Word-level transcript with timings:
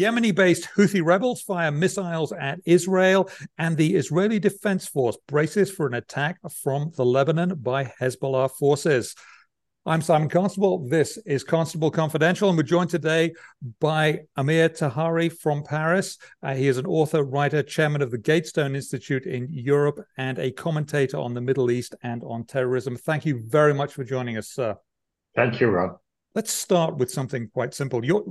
Yemeni 0.00 0.34
based 0.34 0.66
Houthi 0.76 1.04
rebels 1.04 1.42
fire 1.42 1.70
missiles 1.70 2.32
at 2.32 2.58
Israel, 2.64 3.28
and 3.58 3.76
the 3.76 3.96
Israeli 3.96 4.38
Defense 4.38 4.88
Force 4.88 5.18
braces 5.28 5.70
for 5.70 5.86
an 5.86 5.92
attack 5.92 6.38
from 6.62 6.90
the 6.96 7.04
Lebanon 7.04 7.56
by 7.56 7.84
Hezbollah 7.84 8.50
forces. 8.52 9.14
I'm 9.84 10.00
Simon 10.00 10.30
Constable. 10.30 10.88
This 10.88 11.18
is 11.26 11.44
Constable 11.44 11.90
Confidential, 11.90 12.48
and 12.48 12.56
we're 12.56 12.62
joined 12.62 12.88
today 12.88 13.34
by 13.78 14.20
Amir 14.38 14.70
Taheri 14.70 15.30
from 15.30 15.64
Paris. 15.64 16.16
Uh, 16.42 16.54
he 16.54 16.66
is 16.66 16.78
an 16.78 16.86
author, 16.86 17.22
writer, 17.22 17.62
chairman 17.62 18.00
of 18.00 18.10
the 18.10 18.16
Gatestone 18.16 18.74
Institute 18.74 19.26
in 19.26 19.48
Europe, 19.50 20.00
and 20.16 20.38
a 20.38 20.50
commentator 20.50 21.18
on 21.18 21.34
the 21.34 21.42
Middle 21.42 21.70
East 21.70 21.94
and 22.02 22.22
on 22.24 22.44
terrorism. 22.44 22.96
Thank 22.96 23.26
you 23.26 23.42
very 23.46 23.74
much 23.74 23.92
for 23.92 24.04
joining 24.04 24.38
us, 24.38 24.48
sir. 24.48 24.78
Thank 25.36 25.60
you, 25.60 25.68
Rob. 25.68 25.98
Let's 26.34 26.52
start 26.52 26.96
with 26.96 27.10
something 27.10 27.48
quite 27.52 27.74
simple. 27.74 28.04
You're, 28.04 28.24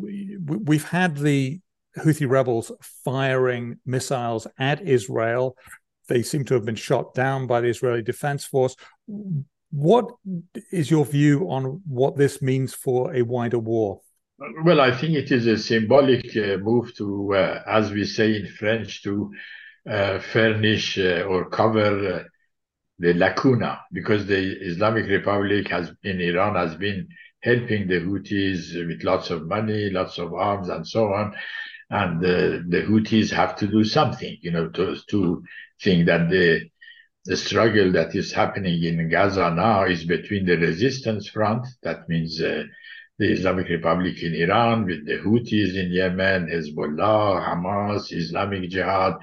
we've 0.46 0.88
had 0.88 1.18
the 1.18 1.60
Houthi 1.98 2.30
rebels 2.30 2.72
firing 3.04 3.78
missiles 3.86 4.48
at 4.58 4.82
Israel. 4.82 5.58
They 6.08 6.24
seem 6.24 6.46
to 6.46 6.54
have 6.54 6.66
been 6.66 6.76
shot 6.76 7.14
down 7.14 7.46
by 7.46 7.62
the 7.62 7.68
Israeli 7.68 8.02
Defense 8.02 8.46
Force. 8.46 8.76
What 9.72 10.12
is 10.72 10.90
your 10.90 11.06
view 11.06 11.50
on 11.50 11.82
what 11.88 12.16
this 12.16 12.42
means 12.42 12.74
for 12.74 13.14
a 13.14 13.22
wider 13.22 13.60
war? 13.60 14.02
Well, 14.64 14.80
I 14.80 14.96
think 14.96 15.16
it 15.16 15.32
is 15.32 15.46
a 15.48 15.58
symbolic 15.58 16.26
uh, 16.38 16.58
move 16.58 16.96
to, 16.96 17.36
uh, 17.36 17.64
as 17.68 17.92
we 17.92 18.06
say 18.06 18.38
in 18.38 18.48
French, 18.48 19.04
to 19.04 19.32
uh, 19.90 20.20
furnish 20.20 20.98
uh, 20.98 21.24
or 21.24 21.50
cover 21.50 22.14
uh, 22.14 22.24
the 23.00 23.14
lacuna, 23.14 23.82
because 23.92 24.26
the 24.26 24.58
Islamic 24.62 25.08
Republic 25.08 25.68
has 25.68 25.92
in 26.04 26.22
Iran 26.22 26.56
has 26.56 26.76
been 26.76 27.08
helping 27.42 27.88
the 27.88 28.02
Houthis 28.02 28.88
with 28.88 29.04
lots 29.04 29.30
of 29.30 29.48
money, 29.48 29.90
lots 29.90 30.18
of 30.18 30.34
arms, 30.34 30.70
and 30.70 30.88
so 30.88 31.14
on. 31.14 31.36
And 31.90 32.18
uh, 32.24 32.62
the 32.68 32.86
Houthis 32.88 33.32
have 33.32 33.56
to 33.58 33.68
do 33.68 33.84
something, 33.84 34.38
you 34.42 34.52
know, 34.52 34.70
to, 34.70 34.98
to 35.10 35.44
think 35.82 36.06
that 36.08 36.30
the 36.30 36.70
the 37.26 37.36
struggle 37.38 37.92
that 37.92 38.16
is 38.16 38.32
happening 38.32 38.82
in 38.84 39.10
Gaza 39.10 39.52
now 39.52 39.84
is 39.84 40.06
between 40.06 40.46
the 40.46 40.58
resistance 40.58 41.30
front, 41.30 41.68
that 41.84 42.08
means 42.08 42.42
uh, 42.42 42.64
the 43.20 43.32
Islamic 43.34 43.68
Republic 43.68 44.24
in 44.24 44.34
Iran, 44.34 44.86
with 44.86 45.06
the 45.06 45.18
Houthis 45.18 45.76
in 45.76 45.92
Yemen, 45.92 46.48
Hezbollah, 46.48 47.46
Hamas, 47.46 48.14
Islamic 48.14 48.70
Jihad, 48.70 49.16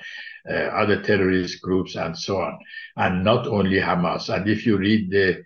uh, 0.49 0.53
other 0.53 1.03
terrorist 1.03 1.61
groups, 1.63 1.97
and 1.97 2.17
so 2.17 2.43
on. 2.43 2.59
And 2.97 3.25
not 3.25 3.47
only 3.47 3.81
Hamas. 3.81 4.29
And 4.29 4.49
if 4.49 4.67
you 4.67 4.77
read 4.77 5.11
the 5.11 5.43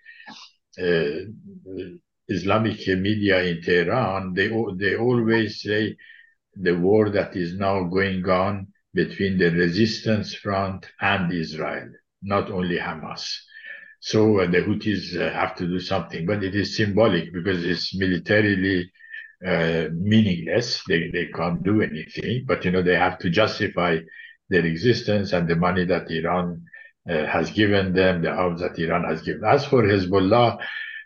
uh, 0.78 1.94
Islamic 2.30 2.86
media 2.88 3.42
in 3.42 3.60
Tehran, 3.62 4.34
they, 4.34 4.48
they 4.78 4.96
always 4.96 5.60
say 5.62 5.96
the 6.54 6.76
war 6.76 7.10
that 7.10 7.36
is 7.36 7.54
now 7.54 7.84
going 7.84 8.26
on 8.28 8.68
between 8.94 9.38
the 9.38 9.50
resistance 9.50 10.34
front 10.34 10.86
and 11.00 11.32
Israel 11.32 11.90
not 12.22 12.50
only 12.50 12.78
Hamas. 12.78 13.24
So 14.00 14.40
uh, 14.40 14.50
the 14.50 14.58
Houthis 14.62 15.16
uh, 15.16 15.32
have 15.32 15.54
to 15.56 15.66
do 15.66 15.80
something, 15.80 16.26
but 16.26 16.42
it 16.42 16.54
is 16.54 16.76
symbolic 16.76 17.32
because 17.32 17.64
it's 17.64 17.94
militarily 17.94 18.90
uh, 19.46 19.88
meaningless. 19.92 20.82
They, 20.88 21.10
they 21.12 21.26
can't 21.26 21.62
do 21.62 21.82
anything, 21.82 22.44
but 22.46 22.64
you 22.64 22.70
know 22.70 22.82
they 22.82 22.96
have 22.96 23.18
to 23.20 23.30
justify 23.30 23.98
their 24.48 24.64
existence 24.64 25.32
and 25.32 25.48
the 25.48 25.56
money 25.56 25.84
that 25.84 26.10
Iran 26.10 26.64
uh, 27.08 27.26
has 27.26 27.50
given 27.50 27.92
them, 27.92 28.22
the 28.22 28.30
arms 28.30 28.60
that 28.60 28.78
Iran 28.78 29.04
has 29.04 29.22
given. 29.22 29.44
As 29.44 29.64
for 29.66 29.82
Hezbollah, 29.82 30.58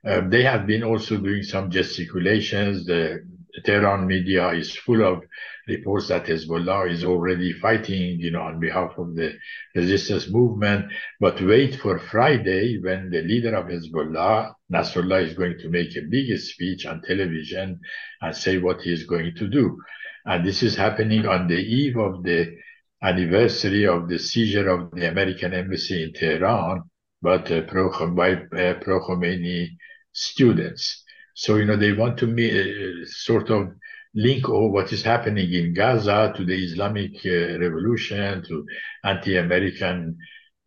uh, 0.06 0.20
they 0.28 0.42
have 0.42 0.66
been 0.66 0.82
also 0.82 1.16
doing 1.16 1.42
some 1.42 1.70
gesticulations. 1.70 2.84
The 2.84 3.24
Tehran 3.64 4.06
media 4.06 4.50
is 4.50 4.76
full 4.76 5.02
of 5.04 5.22
reports 5.66 6.08
that 6.08 6.26
Hezbollah 6.26 6.90
is 6.90 7.04
already 7.04 7.52
fighting, 7.52 8.20
you 8.20 8.30
know, 8.30 8.42
on 8.42 8.60
behalf 8.60 8.92
of 8.98 9.14
the 9.14 9.34
resistance 9.74 10.28
movement. 10.28 10.86
But 11.20 11.40
wait 11.40 11.76
for 11.76 11.98
Friday 11.98 12.78
when 12.82 13.10
the 13.10 13.22
leader 13.22 13.54
of 13.54 13.66
Hezbollah, 13.66 14.52
Nasrallah, 14.72 15.26
is 15.26 15.34
going 15.34 15.58
to 15.60 15.70
make 15.70 15.96
a 15.96 16.02
big 16.02 16.36
speech 16.38 16.84
on 16.84 17.02
television 17.02 17.80
and 18.20 18.36
say 18.36 18.58
what 18.58 18.82
he 18.82 18.92
is 18.92 19.04
going 19.04 19.34
to 19.36 19.48
do. 19.48 19.78
And 20.26 20.44
this 20.44 20.62
is 20.62 20.76
happening 20.76 21.26
on 21.26 21.48
the 21.48 21.58
eve 21.58 21.96
of 21.96 22.22
the 22.22 22.56
anniversary 23.02 23.86
of 23.86 24.08
the 24.08 24.18
seizure 24.18 24.68
of 24.68 24.90
the 24.92 25.08
American 25.08 25.52
embassy 25.52 26.02
in 26.02 26.12
Tehran, 26.12 26.82
but 27.20 27.50
uh, 27.50 27.62
pro, 27.62 27.90
by 28.14 28.32
uh, 28.32 28.74
pro 28.80 29.00
students. 30.14 31.04
So, 31.34 31.56
you 31.56 31.66
know, 31.66 31.76
they 31.76 31.92
want 31.92 32.16
to 32.18 32.26
uh, 32.26 33.04
sort 33.06 33.50
of 33.50 33.68
link 34.14 34.48
all 34.48 34.70
what 34.70 34.92
is 34.92 35.02
happening 35.02 35.52
in 35.52 35.74
Gaza 35.74 36.32
to 36.36 36.44
the 36.44 36.54
Islamic 36.54 37.14
uh, 37.26 37.58
revolution, 37.58 38.42
to 38.48 38.64
anti-American 39.02 40.16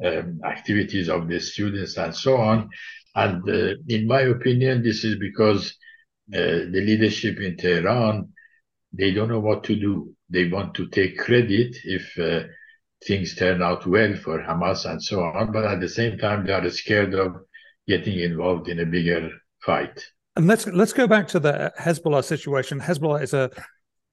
um, 0.03 0.41
activities 0.45 1.09
of 1.09 1.27
the 1.27 1.39
students 1.39 1.97
and 1.97 2.13
so 2.13 2.37
on. 2.37 2.69
And 3.15 3.49
uh, 3.49 3.75
in 3.87 4.05
my 4.05 4.21
opinion, 4.21 4.83
this 4.83 5.03
is 5.03 5.17
because 5.17 5.73
uh, 6.33 6.67
the 6.71 6.83
leadership 6.85 7.39
in 7.39 7.55
Tehran, 7.57 8.33
they 8.91 9.11
don't 9.11 9.29
know 9.29 9.39
what 9.39 9.63
to 9.63 9.75
do. 9.75 10.13
They 10.29 10.49
want 10.49 10.75
to 10.75 10.87
take 10.89 11.17
credit 11.17 11.77
if 11.85 12.19
uh, 12.19 12.47
things 13.05 13.35
turn 13.35 13.63
out 13.63 13.87
well 13.87 14.13
for 14.15 14.39
Hamas 14.39 14.85
and 14.89 15.01
so 15.01 15.23
on. 15.23 15.53
But 15.53 15.65
at 15.65 15.79
the 15.79 15.89
same 15.89 16.17
time, 16.17 16.45
they 16.45 16.51
are 16.53 16.69
scared 16.69 17.13
of 17.13 17.37
getting 17.87 18.19
involved 18.19 18.67
in 18.69 18.79
a 18.79 18.85
bigger 18.85 19.31
fight. 19.61 20.03
And 20.35 20.47
let's 20.47 20.67
let's 20.67 20.93
go 20.93 21.07
back 21.07 21.27
to 21.29 21.39
the 21.39 21.73
Hezbollah 21.79 22.23
situation. 22.23 22.79
Hezbollah 22.79 23.23
is 23.23 23.33
a 23.33 23.49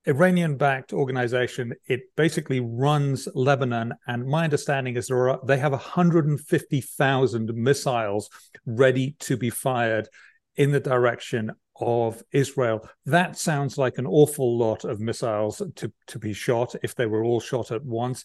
Iranian-backed 0.06 0.92
organization. 0.92 1.74
It 1.86 2.14
basically 2.16 2.60
runs 2.60 3.28
Lebanon, 3.34 3.94
and 4.06 4.26
my 4.26 4.44
understanding 4.44 4.96
is 4.96 5.06
there 5.08 5.30
are, 5.30 5.40
they 5.46 5.58
have 5.58 5.72
150,000 5.72 7.54
missiles 7.54 8.28
ready 8.66 9.16
to 9.20 9.36
be 9.36 9.50
fired 9.50 10.08
in 10.56 10.70
the 10.70 10.80
direction 10.80 11.52
of 11.80 12.22
Israel. 12.32 12.88
That 13.06 13.36
sounds 13.36 13.76
like 13.76 13.98
an 13.98 14.06
awful 14.06 14.56
lot 14.56 14.84
of 14.84 15.00
missiles 15.00 15.60
to, 15.76 15.92
to 16.06 16.18
be 16.18 16.32
shot 16.32 16.74
if 16.82 16.94
they 16.94 17.06
were 17.06 17.24
all 17.24 17.40
shot 17.40 17.72
at 17.72 17.84
once. 17.84 18.24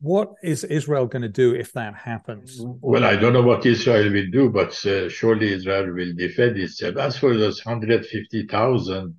What 0.00 0.32
is 0.42 0.64
Israel 0.64 1.06
going 1.06 1.22
to 1.22 1.28
do 1.28 1.54
if 1.54 1.72
that 1.72 1.94
happens? 1.94 2.58
Well, 2.60 3.04
I 3.04 3.16
don't 3.16 3.32
know 3.32 3.42
what 3.42 3.66
Israel 3.66 4.12
will 4.12 4.30
do, 4.30 4.50
but 4.50 4.86
uh, 4.86 5.08
surely 5.08 5.52
Israel 5.52 5.92
will 5.92 6.14
defend 6.14 6.56
itself. 6.56 6.96
As 6.96 7.18
for 7.18 7.36
those 7.36 7.64
150,000 7.64 9.16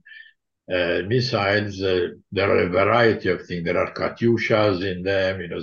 uh, 0.72 1.02
missiles, 1.08 1.82
uh, 1.82 2.08
there 2.32 2.50
are 2.50 2.64
a 2.64 2.70
variety 2.70 3.30
of 3.30 3.46
things. 3.46 3.66
There 3.66 3.78
are 3.78 3.94
Katyushas 3.94 4.90
in 4.90 5.03
them, 5.03 5.42
you 5.42 5.50
know, 5.50 5.62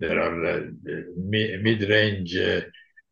there 0.00 0.20
are 0.20 0.46
uh, 0.46 0.60
mid-range 1.16 2.36
uh, 2.36 2.60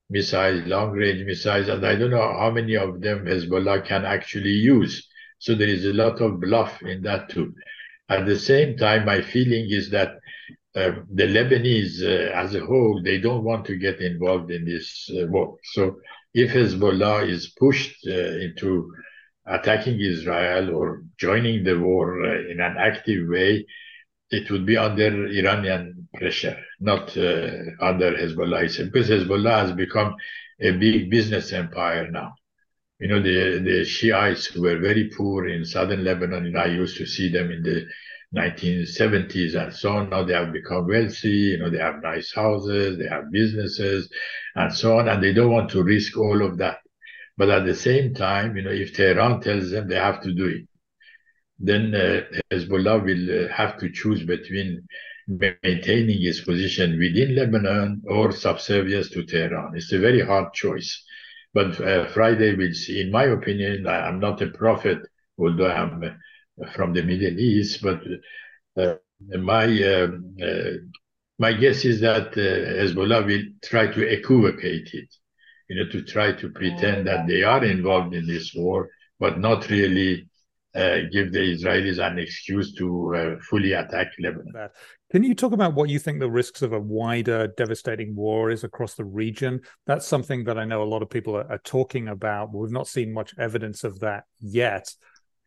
missiles, 0.09 0.67
long 0.67 0.93
range 0.93 1.25
missiles, 1.25 1.69
and 1.69 1.85
I 1.87 1.97
don't 1.97 2.11
know 2.11 2.39
how 2.39 2.51
many 2.51 2.77
of 2.77 3.01
them 3.01 3.27
Hezbollah 3.27 3.87
can 3.87 4.05
actually 4.05 4.51
use. 4.51 5.07
So 5.39 5.55
there 5.55 5.69
is 5.69 5.85
a 5.85 5.93
lot 5.93 6.21
of 6.21 6.41
bluff 6.41 6.83
in 6.83 7.03
that 7.03 7.29
too. 7.29 7.53
At 8.09 8.27
the 8.27 8.39
same 8.39 8.77
time, 8.77 9.05
my 9.05 9.21
feeling 9.21 9.67
is 9.69 9.91
that 9.91 10.19
uh, 10.77 10.93
the 11.13 11.25
Lebanese 11.25 12.03
uh, 12.03 12.33
as 12.33 12.55
a 12.55 12.61
whole, 12.61 13.01
they 13.03 13.19
don't 13.19 13.45
want 13.45 13.65
to 13.67 13.77
get 13.77 14.01
involved 14.01 14.51
in 14.51 14.65
this 14.65 15.11
uh, 15.11 15.27
war. 15.27 15.57
So 15.73 15.97
if 16.35 16.51
Hezbollah 16.51 17.29
is 17.29 17.55
pushed 17.59 17.97
uh, 18.07 18.13
into 18.13 18.93
attacking 19.47 20.01
Israel 20.01 20.75
or 20.75 21.03
joining 21.19 21.65
the 21.65 21.79
war 21.79 22.23
uh, 22.25 22.51
in 22.51 22.61
an 22.61 22.77
active 22.79 23.29
way, 23.29 23.67
it 24.31 24.51
would 24.51 24.67
be 24.67 24.77
under 24.77 25.27
Iranian 25.29 26.09
pressure, 26.15 26.59
not 26.81 27.17
uh, 27.17 27.49
under 27.81 28.13
Hezbollah. 28.13 28.85
Because 28.85 29.09
Hezbollah 29.09 29.61
has 29.67 29.73
become 29.73 30.15
a 30.61 30.73
big 30.73 31.11
business 31.11 31.53
empire 31.53 32.11
now. 32.11 32.35
You 32.99 33.09
know, 33.09 33.23
the, 33.23 33.59
the 33.59 33.85
Shiites 33.85 34.55
were 34.57 34.79
very 34.79 35.11
poor 35.15 35.49
in 35.49 35.65
southern 35.65 36.03
Lebanon, 36.03 36.47
and 36.47 36.59
I 36.59 36.67
used 36.67 36.97
to 36.97 37.07
see 37.07 37.31
them 37.31 37.51
in 37.51 37.63
the 37.63 37.87
1970s 38.35 39.55
and 39.55 39.73
so 39.73 39.97
on. 39.97 40.11
Now 40.11 40.25
they 40.25 40.33
have 40.33 40.53
become 40.53 40.87
wealthy, 40.89 41.29
you 41.29 41.59
know, 41.59 41.71
they 41.71 41.79
have 41.79 42.03
nice 42.03 42.33
houses, 42.35 42.99
they 42.99 43.07
have 43.07 43.31
businesses 43.31 44.09
and 44.55 44.73
so 44.73 44.99
on, 44.99 45.09
and 45.09 45.23
they 45.23 45.33
don't 45.33 45.53
want 45.53 45.71
to 45.71 45.83
risk 45.83 46.17
all 46.17 46.43
of 46.43 46.59
that. 46.59 46.79
But 47.37 47.51
at 47.51 47.67
the 47.67 47.75
same 47.75 48.15
time, 48.15 48.57
you 48.57 48.63
know, 48.63 48.71
if 48.71 48.95
Tehran 48.95 49.41
tells 49.43 49.71
them 49.71 49.89
they 49.89 49.97
have 49.97 50.23
to 50.23 50.33
do 50.33 50.47
it, 50.47 50.69
then 51.59 51.95
uh, 51.95 52.23
Hezbollah 52.51 53.05
will 53.05 53.45
uh, 53.45 53.53
have 53.53 53.79
to 53.79 53.91
choose 53.91 54.25
between 54.25 54.87
maintaining 55.29 56.23
its 56.23 56.41
position 56.41 56.99
within 56.99 57.35
Lebanon 57.35 58.03
or 58.07 58.33
subservience 58.33 59.11
to 59.11 59.25
Tehran. 59.25 59.73
It's 59.75 59.93
a 59.93 59.99
very 59.99 60.25
hard 60.25 60.53
choice. 60.53 61.05
But 61.53 61.81
uh, 61.81 62.07
Friday 62.09 62.55
we'll 62.55 62.75
see. 62.75 63.01
In 63.01 63.11
my 63.11 63.25
opinion, 63.25 63.87
I, 63.87 64.09
am 64.09 64.21
not 64.21 64.43
a 64.43 64.49
prophet, 64.49 64.99
although 65.39 65.71
I'm 65.71 66.03
uh, 66.05 66.71
from 66.73 66.93
the 66.93 67.03
Middle 67.03 67.39
East, 67.39 67.83
but 67.83 68.03
uh, 68.77 68.97
my 69.39 69.65
um, 69.65 70.37
uh, 70.43 70.73
my 71.39 71.53
guess 71.53 71.85
is 71.85 72.01
that 72.01 72.33
Hezbollah 72.33 73.27
will 73.27 73.43
try 73.63 73.87
to 73.87 74.03
equivocate 74.03 74.91
it, 74.93 75.09
you 75.69 75.77
know, 75.77 75.91
to 75.91 76.03
try 76.03 76.33
to 76.33 76.49
pretend 76.51 77.07
that 77.07 77.27
they 77.27 77.43
are 77.43 77.65
involved 77.65 78.15
in 78.15 78.27
this 78.27 78.55
war, 78.55 78.89
but 79.19 79.39
not 79.39 79.69
really 79.69 80.23
uh, 80.23 80.36
give 81.13 81.33
the 81.33 81.57
Israelis 81.57 81.99
an 81.99 82.19
excuse 82.19 82.75
to 82.75 83.15
uh, 83.17 83.37
fully 83.49 83.73
attack 83.73 84.09
Lebanon. 84.19 84.71
Can 85.13 85.23
you 85.23 85.35
talk 85.35 85.53
about 85.53 85.75
what 85.75 85.89
you 85.89 85.99
think 85.99 86.19
the 86.19 86.31
risks 86.31 86.63
of 86.63 86.73
a 86.73 86.81
wider, 86.81 87.47
devastating 87.57 88.15
war 88.17 88.51
is 88.51 88.65
across 88.65 88.95
the 88.95 89.05
region? 89.05 89.61
That's 89.87 90.07
something 90.07 90.45
that 90.45 90.59
I 90.59 90.65
know 90.65 90.83
a 90.83 90.85
lot 90.85 91.03
of 91.03 91.09
people 91.09 91.37
are, 91.37 91.51
are 91.51 91.59
talking 91.59 92.09
about. 92.09 92.53
We've 92.53 92.73
not 92.73 92.89
seen 92.89 93.13
much 93.13 93.35
evidence 93.39 93.85
of 93.85 94.01
that 94.01 94.25
yet 94.41 94.93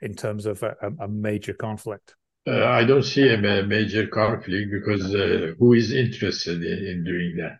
in 0.01 0.15
terms 0.15 0.45
of 0.45 0.63
a, 0.63 0.75
a 1.01 1.07
major 1.07 1.53
conflict. 1.53 2.15
Uh, 2.47 2.65
I 2.65 2.85
don't 2.85 3.03
see 3.03 3.31
a 3.33 3.37
major 3.37 4.07
conflict 4.07 4.71
because 4.71 5.13
uh, 5.13 5.53
who 5.59 5.73
is 5.73 5.91
interested 5.91 6.63
in, 6.63 6.87
in, 6.87 7.03
doing 7.03 7.35
that? 7.37 7.59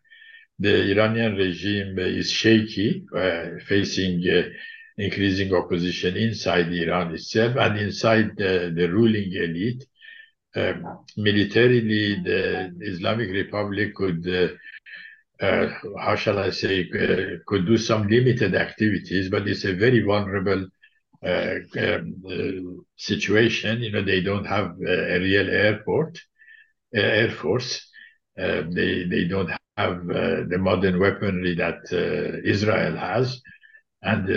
The 0.60 0.92
Iranian 0.92 1.36
regime 1.36 2.00
is 2.00 2.32
shaky, 2.32 3.06
uh, 3.16 3.60
facing 3.68 4.24
uh, 4.28 4.50
increasing 5.00 5.54
opposition 5.54 6.18
inside 6.18 6.72
Iran 6.74 7.14
itself 7.14 7.56
and 7.56 7.80
inside 7.80 8.36
the, 8.36 8.74
the 8.76 8.88
ruling 8.90 9.32
elite. 9.34 9.86
Um, 10.56 11.06
militarily, 11.16 12.22
the 12.24 12.74
Islamic 12.82 13.30
Republic 13.30 13.96
could, 13.96 14.28
uh, 14.28 15.46
uh, 15.46 15.70
how 15.98 16.16
shall 16.16 16.40
I 16.40 16.50
say, 16.50 16.90
uh, 16.92 17.38
could 17.48 17.66
do 17.66 17.78
some 17.78 18.08
limited 18.08 18.56
activities, 18.56 19.30
but 19.30 19.48
it's 19.48 19.64
a 19.64 19.74
very 19.74 20.02
vulnerable 20.02 20.68
uh, 21.26 21.56
um, 21.78 22.16
uh, 22.28 22.82
situation. 22.96 23.82
You 23.82 23.92
know, 23.92 24.04
they 24.04 24.22
don't 24.22 24.46
have 24.46 24.76
a 24.86 25.20
real 25.20 25.50
airport, 25.50 26.20
air 26.94 27.32
force. 27.32 27.86
they 28.36 29.06
they 29.14 29.26
don't 29.26 29.52
have 29.78 30.08
the 30.08 30.58
modern 30.58 31.00
weaponry 31.00 31.56
that 31.56 31.80
Israel 32.44 32.96
has, 32.98 33.42
and 34.02 34.28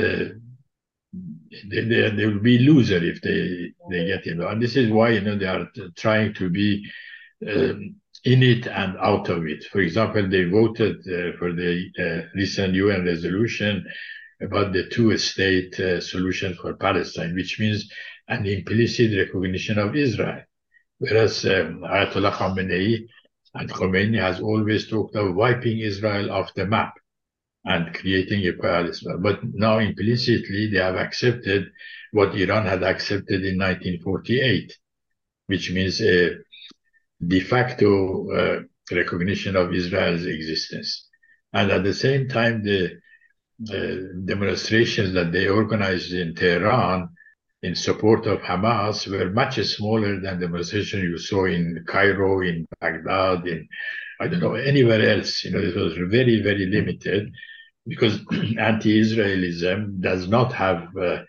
they, 1.12 1.84
they, 1.84 2.10
they, 2.10 2.26
will 2.26 2.40
be 2.40 2.58
loser 2.58 3.02
if 3.02 3.20
they 3.20 3.72
they 3.90 4.06
get 4.06 4.26
involved. 4.26 4.54
And 4.54 4.62
this 4.62 4.76
is 4.76 4.90
why 4.90 5.10
you 5.10 5.20
know 5.20 5.36
they 5.36 5.46
are 5.46 5.68
trying 5.96 6.34
to 6.34 6.48
be 6.48 6.84
um, 7.46 7.96
in 8.24 8.42
it 8.42 8.66
and 8.66 8.96
out 8.98 9.28
of 9.28 9.46
it. 9.46 9.64
For 9.64 9.80
example, 9.80 10.28
they 10.28 10.44
voted 10.44 10.96
uh, 11.00 11.36
for 11.38 11.52
the 11.52 11.84
uh, 11.98 12.28
recent 12.34 12.74
UN 12.74 13.04
resolution 13.04 13.84
about 14.40 14.72
the 14.72 14.88
two-state 14.88 15.78
uh, 15.78 16.00
solution 16.00 16.54
for 16.54 16.74
Palestine, 16.74 17.34
which 17.34 17.60
means 17.60 17.88
an 18.28 18.46
implicit 18.46 19.16
recognition 19.16 19.78
of 19.78 19.94
Israel. 19.94 20.42
Whereas 20.98 21.44
um, 21.44 21.82
Ayatollah 21.82 22.32
Khamenei 22.32 23.06
and 23.54 23.68
Khomeini 23.70 24.20
has 24.20 24.40
always 24.40 24.88
talked 24.88 25.16
of 25.16 25.34
wiping 25.34 25.80
Israel 25.80 26.30
off 26.30 26.54
the 26.54 26.66
map 26.66 26.94
and 27.64 27.94
creating 27.94 28.46
a 28.46 28.52
Palestine. 28.52 29.22
But 29.22 29.40
now 29.44 29.78
implicitly 29.78 30.68
they 30.70 30.78
have 30.78 30.96
accepted 30.96 31.70
what 32.12 32.34
Iran 32.34 32.66
had 32.66 32.82
accepted 32.82 33.44
in 33.44 33.58
1948, 33.58 34.76
which 35.46 35.70
means 35.70 36.00
a 36.02 36.36
de 37.24 37.40
facto 37.40 38.30
uh, 38.30 38.60
recognition 38.90 39.56
of 39.56 39.72
Israel's 39.72 40.26
existence. 40.26 41.08
And 41.52 41.70
at 41.70 41.84
the 41.84 41.94
same 41.94 42.28
time, 42.28 42.64
the 42.64 42.98
demonstrations 44.24 45.12
that 45.14 45.30
they 45.30 45.48
organized 45.48 46.12
in 46.12 46.34
Tehran 46.34 47.08
in 47.62 47.76
support 47.76 48.26
of 48.26 48.40
Hamas 48.40 49.06
were 49.06 49.30
much 49.30 49.62
smaller 49.62 50.18
than 50.20 50.40
the 50.40 50.46
demonstrations 50.46 51.04
you 51.04 51.16
saw 51.16 51.44
in 51.44 51.84
Cairo, 51.86 52.40
in 52.40 52.66
Baghdad, 52.80 53.46
in 53.46 53.68
I 54.20 54.28
don't 54.28 54.40
know 54.40 54.54
anywhere 54.54 55.16
else. 55.16 55.44
You 55.44 55.52
know, 55.52 55.58
it 55.58 55.76
was 55.76 55.94
very, 55.94 56.42
very 56.42 56.66
limited 56.66 57.32
because 57.86 58.20
anti-Israelism 58.58 60.00
does 60.00 60.28
not 60.28 60.52
have 60.52 60.88
uh, 60.96 61.22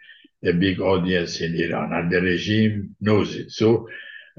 a 0.46 0.52
big 0.52 0.80
audience 0.80 1.42
in 1.42 1.56
Iran, 1.56 1.94
and 1.94 2.12
the 2.12 2.22
regime 2.22 2.96
knows 3.00 3.36
it. 3.36 3.52
So 3.52 3.88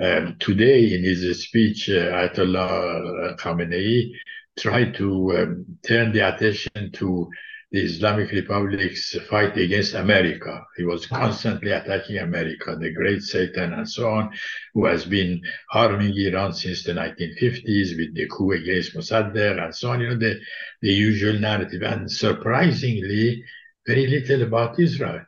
um, 0.00 0.36
today, 0.38 0.94
in 0.94 1.02
his 1.02 1.44
speech, 1.44 1.88
uh, 1.88 2.12
Ayatollah 2.12 3.38
Khamenei 3.38 4.10
tried 4.58 4.94
to 4.94 5.36
um, 5.36 5.64
turn 5.82 6.12
the 6.12 6.20
attention 6.20 6.92
to 6.92 7.30
the 7.74 7.80
Islamic 7.80 8.30
Republic's 8.30 9.16
fight 9.28 9.56
against 9.56 9.94
America. 9.94 10.64
He 10.76 10.84
was 10.84 11.06
constantly 11.06 11.72
attacking 11.72 12.18
America, 12.18 12.76
the 12.78 12.92
great 12.92 13.20
Satan 13.22 13.72
and 13.72 13.88
so 13.90 14.10
on, 14.10 14.30
who 14.74 14.84
has 14.86 15.04
been 15.04 15.42
harming 15.70 16.16
Iran 16.16 16.52
since 16.52 16.84
the 16.84 16.92
1950s 16.92 17.96
with 17.96 18.14
the 18.14 18.28
coup 18.30 18.52
against 18.52 18.94
Mossadegh 18.94 19.60
and 19.60 19.74
so 19.74 19.90
on, 19.90 20.00
you 20.00 20.10
know, 20.10 20.16
the, 20.16 20.38
the 20.82 20.92
usual 20.92 21.36
narrative. 21.40 21.82
And 21.82 22.08
surprisingly, 22.08 23.42
very 23.84 24.06
little 24.06 24.42
about 24.44 24.78
Israel. 24.78 25.22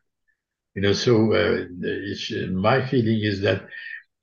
You 0.77 0.83
know, 0.83 0.93
so 0.93 1.33
uh, 1.33 1.65
my 2.53 2.87
feeling 2.87 3.23
is 3.25 3.41
that 3.41 3.63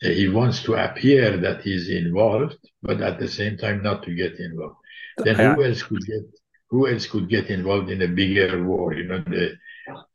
uh, 0.02 0.08
he 0.08 0.30
wants 0.30 0.64
to 0.64 0.76
appear 0.76 1.36
that 1.36 1.62
he's 1.64 1.90
involved, 1.90 2.56
but 2.82 3.02
at 3.02 3.20
the 3.20 3.28
same 3.28 3.58
time 3.58 3.84
not 3.84 4.04
to 4.04 4.16
get 4.16 4.40
involved. 4.40 4.78
Then 5.18 5.36
who 5.36 5.66
else 5.66 5.84
could 5.84 6.06
get 6.06 6.24
who 6.74 6.88
else 6.88 7.06
could 7.06 7.30
get 7.30 7.52
involved 7.52 7.92
in 7.92 8.02
a 8.02 8.08
bigger 8.08 8.64
war? 8.64 8.96
You 8.96 9.04
know, 9.04 9.24
the 9.36 9.46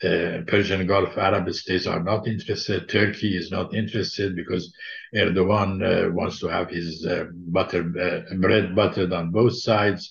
uh, 0.02 0.42
Persian 0.48 0.84
Gulf 0.88 1.16
Arab 1.16 1.48
states 1.54 1.86
are 1.86 2.02
not 2.02 2.26
interested. 2.26 2.88
Turkey 2.88 3.36
is 3.36 3.52
not 3.52 3.72
interested 3.74 4.34
because 4.34 4.74
Erdogan 5.14 5.70
uh, 5.82 6.10
wants 6.12 6.40
to 6.40 6.48
have 6.48 6.68
his 6.68 7.06
uh, 7.06 7.26
butter 7.32 7.82
uh, 8.06 8.34
bread 8.34 8.74
buttered 8.74 9.12
on 9.12 9.30
both 9.30 9.56
sides. 9.56 10.10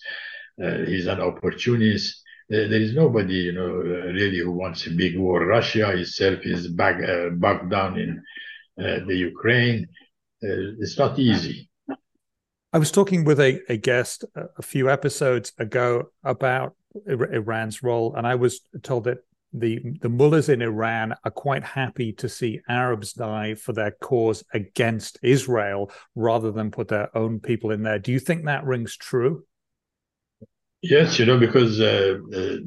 Uh, 0.64 0.86
he's 0.92 1.08
an 1.08 1.20
opportunist. 1.20 2.24
there 2.50 2.82
is 2.86 2.94
nobody, 2.94 3.40
you 3.48 3.52
know, 3.52 3.72
really 4.20 4.40
who 4.40 4.54
wants 4.54 4.88
a 4.88 4.92
big 4.92 5.20
war. 5.20 5.46
Russia 5.46 5.90
itself 6.04 6.40
is 6.44 6.70
back, 6.70 6.98
uh, 7.04 7.30
back 7.46 7.70
down 7.70 8.00
in 8.04 8.24
the 9.10 9.18
Ukraine. 9.32 9.80
it's 10.84 10.98
not 10.98 11.20
easy. 11.20 11.68
I 12.78 12.80
was 12.80 12.92
talking 12.92 13.24
with 13.24 13.40
a, 13.40 13.60
a 13.70 13.76
guest 13.76 14.24
a 14.36 14.62
few 14.62 14.88
episodes 14.88 15.52
ago 15.58 16.12
about 16.24 16.76
Iran's 17.08 17.82
role, 17.82 18.14
and 18.16 18.28
I 18.28 18.36
was 18.36 18.62
told 18.84 19.06
that 19.06 19.18
the 19.52 19.80
the 20.00 20.10
mullahs 20.10 20.48
in 20.48 20.62
Iran 20.62 21.16
are 21.24 21.32
quite 21.32 21.64
happy 21.64 22.14
to 22.14 22.30
see 22.30 22.62
Arabs 22.70 23.14
die 23.14 23.56
for 23.56 23.74
their 23.74 23.90
cause 23.90 24.44
against 24.54 25.18
Israel 25.24 25.90
rather 26.14 26.52
than 26.52 26.70
put 26.70 26.90
their 26.90 27.10
own 27.18 27.40
people 27.40 27.72
in 27.72 27.82
there. 27.82 27.98
Do 27.98 28.12
you 28.12 28.20
think 28.20 28.46
that 28.46 28.64
rings 28.64 28.96
true? 28.96 29.44
Yes, 30.84 31.18
you 31.18 31.26
know, 31.26 31.40
because 31.40 31.82
uh, 31.82 32.20
uh, 32.32 32.58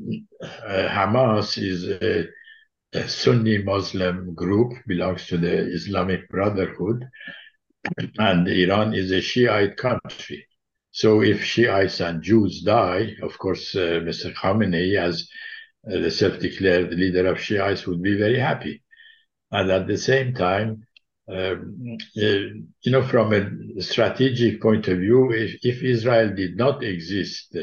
uh 0.66 0.88
Hamas 0.88 1.56
is 1.56 1.88
a, 1.88 2.26
a 2.94 3.08
Sunni 3.08 3.58
Muslim 3.58 4.34
group, 4.34 4.72
belongs 4.88 5.28
to 5.28 5.38
the 5.38 5.72
Islamic 5.72 6.28
Brotherhood, 6.28 7.08
and 8.18 8.48
Iran 8.48 8.94
is 8.94 9.10
a 9.10 9.20
Shiite 9.20 9.76
country. 9.76 10.46
So 10.92 11.22
if 11.22 11.44
Shiites 11.44 12.00
and 12.00 12.22
Jews 12.22 12.62
die, 12.62 13.14
of 13.22 13.38
course, 13.38 13.74
uh, 13.74 14.00
Mr. 14.02 14.34
Khamenei, 14.34 14.96
as 14.96 15.28
uh, 15.86 15.98
the 15.98 16.10
self-declared 16.10 16.92
leader 16.92 17.26
of 17.26 17.40
Shiites, 17.40 17.86
would 17.86 18.02
be 18.02 18.18
very 18.18 18.38
happy. 18.38 18.82
And 19.50 19.70
at 19.70 19.86
the 19.86 19.96
same 19.96 20.34
time, 20.34 20.86
um, 21.28 21.96
uh, 22.16 22.20
you 22.82 22.90
know, 22.92 23.02
from 23.02 23.32
a 23.32 23.80
strategic 23.80 24.60
point 24.60 24.88
of 24.88 24.98
view, 24.98 25.32
if, 25.32 25.58
if 25.62 25.82
Israel 25.82 26.34
did 26.34 26.56
not 26.56 26.82
exist 26.82 27.56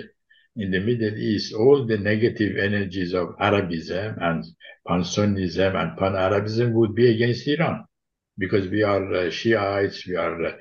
in 0.55 0.71
the 0.71 0.79
Middle 0.79 1.17
East, 1.17 1.53
all 1.53 1.85
the 1.85 1.97
negative 1.97 2.57
energies 2.57 3.13
of 3.13 3.35
Arabism 3.39 4.15
and 4.21 4.45
pan-Sunnism 4.87 5.75
and 5.75 5.97
pan-Arabism 5.97 6.73
would 6.73 6.95
be 6.95 7.13
against 7.13 7.47
Iran 7.47 7.86
because 8.37 8.67
we 8.67 8.83
are 8.83 9.13
uh, 9.13 9.29
Shiites, 9.29 10.05
we 10.07 10.15
are 10.15 10.45
uh, 10.45 10.51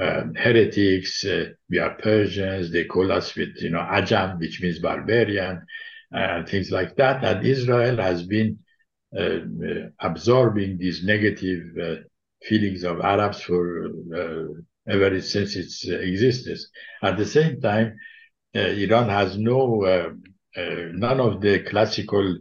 um, 0.00 0.34
heretics, 0.34 1.24
uh, 1.24 1.46
we 1.68 1.78
are 1.78 1.94
Persians. 1.96 2.70
They 2.70 2.84
call 2.84 3.10
us 3.10 3.34
with, 3.34 3.56
you 3.60 3.70
know, 3.70 3.80
Ajam, 3.80 4.38
which 4.38 4.60
means 4.62 4.78
barbarian, 4.78 5.62
uh, 6.14 6.18
and 6.18 6.48
things 6.48 6.70
like 6.70 6.96
that. 6.96 7.24
And 7.24 7.44
Israel 7.46 7.96
has 7.96 8.22
been 8.22 8.58
uh, 9.16 9.22
uh, 9.22 9.88
absorbing 10.00 10.78
these 10.78 11.02
negative 11.04 12.04
feelings 12.42 12.84
of 12.84 13.00
Arabs 13.00 13.40
for 13.42 13.88
ever 14.88 15.20
since 15.20 15.56
its 15.56 15.86
existence. 15.88 16.68
At 17.02 17.16
the 17.16 17.26
same 17.26 17.60
time, 17.60 17.96
Iran 18.54 19.08
has 19.08 19.36
no 19.36 20.14
none 20.54 21.20
of 21.20 21.40
the 21.40 21.60
classical 21.60 22.38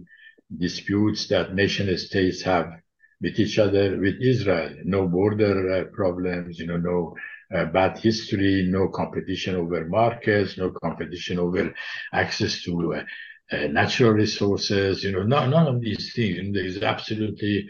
disputes 0.56 1.28
that 1.28 1.56
nation 1.56 1.96
states 1.98 2.42
have 2.44 2.72
with 3.22 3.40
each 3.40 3.58
other, 3.60 3.98
with 4.00 4.16
Israel. 4.22 4.76
No 4.84 5.08
border 5.08 5.74
uh, 5.74 5.84
problems, 5.86 6.60
you 6.60 6.68
know, 6.68 6.78
no 6.78 7.16
uh, 7.54 7.66
bad 7.66 7.98
history, 7.98 8.68
no 8.70 8.90
competition 8.90 9.56
over 9.56 9.86
markets, 9.86 10.58
no 10.58 10.72
competition 10.72 11.40
over 11.40 11.74
access 12.14 12.62
to 12.64 12.96
uh, 12.96 13.04
uh 13.52 13.68
natural 13.68 14.12
resources, 14.12 15.04
you 15.04 15.12
know, 15.12 15.24
no, 15.24 15.48
none 15.48 15.68
of 15.68 15.82
these 15.82 16.14
things. 16.14 16.38
And 16.40 16.56
there 16.56 16.66
is 16.66 16.84
absolutely 16.84 17.68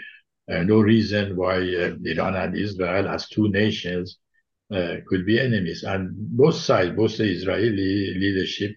uh, 0.51 0.63
no 0.63 0.79
reason 0.79 1.35
why 1.35 1.57
uh, 1.57 1.95
Iran 2.03 2.35
and 2.35 2.57
Israel, 2.57 3.07
as 3.07 3.29
two 3.29 3.49
nations, 3.49 4.17
could 4.69 5.25
be 5.25 5.39
enemies. 5.39 5.83
And 5.83 6.11
both 6.13 6.55
sides, 6.55 6.93
both 6.93 7.17
the 7.17 7.23
Israeli 7.23 8.15
leadership, 8.19 8.75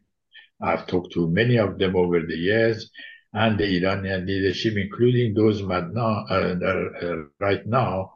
I've 0.62 0.86
talked 0.86 1.12
to 1.14 1.28
many 1.28 1.56
of 1.56 1.78
them 1.78 1.96
over 1.96 2.20
the 2.20 2.36
years, 2.36 2.90
and 3.32 3.58
the 3.58 3.76
Iranian 3.76 4.26
leadership, 4.26 4.76
including 4.76 5.34
those 5.34 5.62
now, 5.62 6.24
uh, 6.28 6.54
uh, 6.64 7.16
right 7.38 7.64
now, 7.66 8.14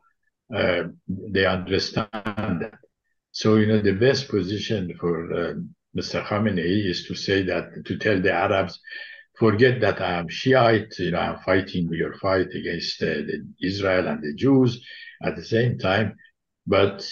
uh, 0.54 0.84
they 1.08 1.46
understand 1.46 2.08
that. 2.12 2.78
So, 3.30 3.56
you 3.56 3.66
know, 3.66 3.80
the 3.80 3.92
best 3.92 4.28
position 4.28 4.92
for 5.00 5.32
uh, 5.32 5.54
Mr. 5.96 6.24
Khamenei 6.24 6.88
is 6.88 7.06
to 7.06 7.14
say 7.14 7.42
that, 7.42 7.84
to 7.84 7.98
tell 7.98 8.20
the 8.20 8.32
Arabs, 8.32 8.80
forget 9.38 9.80
that 9.80 10.00
I 10.00 10.14
am 10.18 10.28
Shiite, 10.28 10.98
you 10.98 11.10
know, 11.12 11.18
I'm 11.18 11.38
fighting 11.40 11.88
your 11.92 12.14
fight 12.14 12.48
against 12.54 13.02
uh, 13.02 13.22
Israel 13.60 14.08
and 14.08 14.22
the 14.22 14.34
Jews 14.34 14.84
at 15.22 15.36
the 15.36 15.44
same 15.44 15.78
time, 15.78 16.14
but 16.66 17.08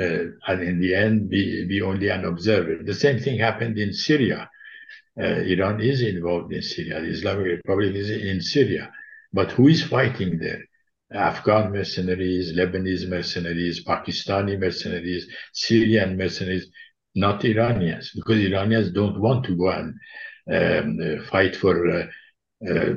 uh, 0.00 0.24
and 0.46 0.62
in 0.62 0.80
the 0.80 0.94
end 0.94 1.28
be, 1.28 1.66
be 1.66 1.82
only 1.82 2.08
an 2.08 2.24
observer. 2.24 2.82
The 2.82 2.94
same 2.94 3.18
thing 3.18 3.38
happened 3.38 3.78
in 3.78 3.92
Syria. 3.92 4.48
Uh, 5.20 5.40
Iran 5.54 5.80
is 5.80 6.00
involved 6.02 6.52
in 6.52 6.62
Syria. 6.62 7.00
The 7.00 7.08
Islamic 7.08 7.46
Republic 7.46 7.94
is 7.94 8.10
in 8.10 8.40
Syria. 8.40 8.90
But 9.32 9.52
who 9.52 9.68
is 9.68 9.82
fighting 9.82 10.38
there? 10.38 10.62
Afghan 11.12 11.72
mercenaries, 11.72 12.54
Lebanese 12.54 13.08
mercenaries, 13.08 13.84
Pakistani 13.84 14.58
mercenaries, 14.58 15.26
Syrian 15.52 16.16
mercenaries, 16.16 16.68
not 17.14 17.44
Iranians, 17.44 18.12
because 18.14 18.38
Iranians 18.38 18.92
don't 18.92 19.20
want 19.20 19.44
to 19.44 19.56
go 19.56 19.68
and 19.68 19.94
um, 20.50 21.24
fight 21.26 21.54
for 21.56 21.88
uh, 21.88 22.06
uh, 22.68 22.94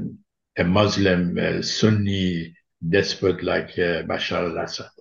a 0.57 0.63
Muslim 0.63 1.37
uh, 1.37 1.61
Sunni 1.61 2.55
despot 2.87 3.43
like 3.43 3.71
uh, 3.71 4.03
Bashar 4.03 4.49
al-Assad. 4.49 4.94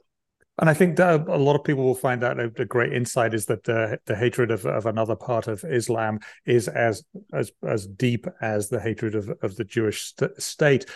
And 0.59 0.71
I 0.71 0.75
think 0.75 0.97
that 0.97 1.27
a 1.27 1.37
lot 1.37 1.57
of 1.57 1.65
people 1.65 1.83
will 1.83 1.97
find 1.97 2.23
that 2.23 2.39
a, 2.39 2.49
great 2.65 2.93
insight 2.93 3.35
is 3.35 3.47
that 3.47 3.65
the, 3.65 3.99
the 4.07 4.15
hatred 4.15 4.53
of, 4.53 4.65
of 4.67 4.87
another 4.87 5.17
part 5.17 5.49
of 5.49 5.65
Islam 5.65 6.21
is 6.47 6.69
as 6.69 7.03
as 7.33 7.51
as 7.67 7.89
deep 7.89 8.27
as 8.41 8.69
the 8.69 8.79
hatred 8.79 9.17
of, 9.17 9.31
of 9.43 9.57
the 9.57 9.65
Jewish 9.65 10.15
st- 10.15 10.41
state. 10.41 10.87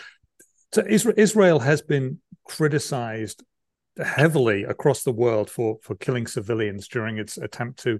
So 0.73 0.83
Israel 0.87 1.59
has 1.59 1.81
been 1.81 2.19
criticized 2.45 3.43
heavily 4.01 4.63
across 4.63 5.03
the 5.03 5.11
world 5.11 5.49
for 5.49 5.77
for 5.81 5.95
killing 5.95 6.25
civilians 6.25 6.87
during 6.87 7.17
its 7.17 7.37
attempt 7.37 7.79
to 7.83 7.99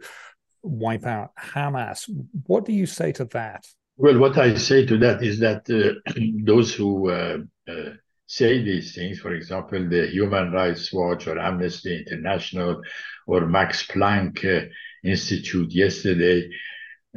wipe 0.61 1.05
out 1.05 1.31
Hamas. 1.37 2.09
What 2.47 2.63
do 2.63 2.71
you 2.71 2.85
say 2.85 3.11
to 3.13 3.25
that? 3.25 3.65
Well, 3.97 4.17
what 4.17 4.37
I 4.37 4.55
say 4.55 4.85
to 4.85 4.97
that 4.99 5.21
is 5.21 5.39
that 5.39 5.69
uh, 5.69 5.99
those 6.45 6.73
who 6.73 7.09
uh, 7.09 7.39
uh, 7.67 7.89
say 8.29 8.63
these 8.63 8.93
things, 8.93 9.19
for 9.19 9.33
example, 9.33 9.89
the 9.89 10.05
Human 10.07 10.51
Rights 10.51 10.93
Watch 10.93 11.25
or 11.27 11.39
Amnesty 11.39 11.97
International 11.97 12.79
or 13.25 13.47
Max 13.47 13.87
Planck 13.87 14.45
uh, 14.45 14.67
Institute 15.03 15.71
yesterday, 15.73 16.47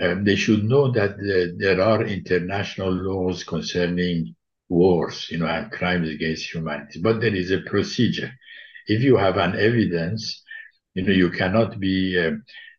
um, 0.00 0.25
they 0.25 0.37
should 0.37 0.64
know 0.64 0.90
that 0.90 1.12
uh, 1.12 1.52
there 1.59 1.83
are 1.83 2.02
international 2.04 2.90
laws 2.92 3.45
concerning 3.45 4.35
wars, 4.71 5.28
you 5.31 5.37
know, 5.37 5.47
and 5.47 5.71
crimes 5.71 6.09
against 6.09 6.50
humanity. 6.50 6.99
But 7.02 7.21
there 7.21 7.35
is 7.35 7.50
a 7.50 7.61
procedure. 7.61 8.33
If 8.87 9.02
you 9.02 9.19
have 9.19 9.37
an 9.37 9.54
evidence, 9.54 10.42
you 10.95 11.02
know, 11.02 11.12
you 11.12 11.28
cannot 11.28 11.78
be 11.78 12.16
a 12.16 12.38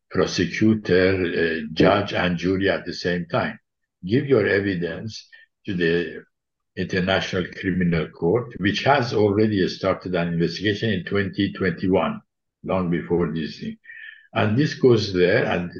prosecutor, 0.10 1.24
a 1.24 1.68
judge, 1.72 2.13
and 2.13 2.36
jury 2.36 2.68
at 2.68 2.84
the 2.86 2.94
same 2.94 3.28
time. 3.28 3.60
Give 4.04 4.25
your 4.25 4.48
evidence 4.48 5.30
to 5.68 5.75
the 5.75 6.24
International 6.75 7.46
Criminal 7.60 8.08
Court, 8.10 8.53
which 8.60 8.84
has 8.84 9.13
already 9.13 9.68
started 9.68 10.15
an 10.15 10.30
investigation 10.30 10.89
in 10.89 11.06
2021, 11.06 12.22
long 12.63 12.89
before 12.89 13.32
this 13.32 13.60
thing. 13.60 13.77
And 14.34 14.58
this 14.58 14.74
goes 14.74 15.13
there, 15.13 15.46
and 15.46 15.72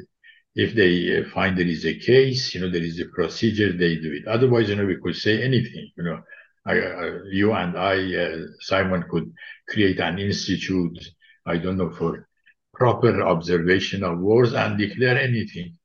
if 0.54 0.74
they 0.74 1.18
uh, 1.18 1.28
find 1.30 1.58
there 1.58 1.66
is 1.66 1.84
a 1.84 1.98
case, 1.98 2.54
you 2.54 2.60
know, 2.60 2.70
there 2.70 2.82
is 2.82 3.00
a 3.00 3.06
procedure, 3.06 3.72
they 3.72 3.96
do 3.96 4.12
it. 4.12 4.28
Otherwise, 4.28 4.68
you 4.68 4.76
know, 4.76 4.86
we 4.86 5.00
could 5.00 5.16
say 5.16 5.42
anything, 5.42 5.90
you 5.96 6.04
know. 6.04 6.22
I, 6.66 6.78
uh, 6.78 7.18
you 7.30 7.52
and 7.52 7.76
I, 7.76 8.14
uh, 8.16 8.36
Simon, 8.60 9.04
could 9.10 9.30
create 9.68 10.00
an 10.00 10.18
institute, 10.18 10.98
I 11.44 11.58
don't 11.58 11.76
know, 11.76 11.90
for 11.90 12.26
proper 12.72 13.22
observation 13.22 14.02
of 14.02 14.18
wars 14.18 14.54
and 14.54 14.78
declare 14.78 15.18
anything. 15.18 15.76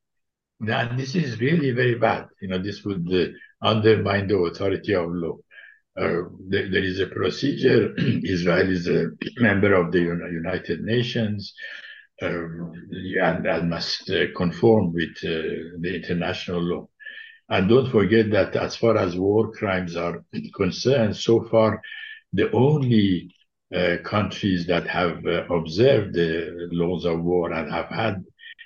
And 0.62 0.98
this 0.98 1.16
is 1.16 1.40
really 1.40 1.72
very 1.72 1.96
bad. 1.96 2.28
You 2.42 2.50
know, 2.50 2.60
this 2.60 2.84
would 2.86 3.08
uh, 3.12 3.34
undermine 3.62 4.28
the 4.28 4.38
authority 4.38 4.94
of 4.94 5.10
law. 5.12 5.38
Uh, 6.00 6.30
there, 6.48 6.84
is 6.84 7.00
a 7.00 7.08
procedure. 7.08 7.94
Israel 8.24 8.70
is 8.70 8.88
a 8.88 9.08
member 9.38 9.74
of 9.74 9.92
the 9.92 10.00
United 10.00 10.82
Nations 10.82 11.54
um, 12.22 12.72
and, 13.22 13.46
and, 13.46 13.70
must 13.70 14.10
uh, 14.10 14.26
conform 14.36 14.94
with 14.94 15.16
uh, 15.24 15.76
the 15.80 15.96
international 15.96 16.62
law. 16.62 16.90
And 17.50 17.68
don't 17.68 17.92
forget 17.92 18.30
that 18.32 18.56
as 18.56 18.76
far 18.76 18.98
as 18.98 19.18
war 19.18 19.52
crimes 19.52 19.96
are 19.98 20.24
concerned, 20.56 21.18
so 21.18 21.44
far, 21.50 21.82
the 22.32 22.52
only 22.52 23.34
uh, 23.76 23.98
countries 24.04 24.68
that 24.68 24.88
have 24.88 25.26
uh, 25.26 25.46
observed 25.54 26.14
the 26.14 26.70
laws 26.72 27.06
of 27.06 27.22
war 27.22 27.52
and 27.52 27.72
have 27.72 27.88
had 27.88 28.24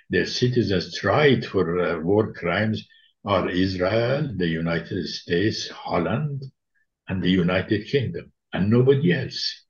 their 0.10 0.26
citizens 0.26 0.96
tried 0.96 1.46
for 1.46 1.80
uh, 1.80 2.00
war 2.00 2.34
crimes 2.34 2.88
are 3.26 3.50
Israel, 3.50 4.30
the 4.36 4.48
United 4.48 5.08
States, 5.08 5.70
Holland, 5.70 6.44
and 7.08 7.22
the 7.22 7.30
United 7.30 7.88
Kingdom, 7.88 8.32
and 8.52 8.70
nobody 8.70 9.14
else. 9.14 9.66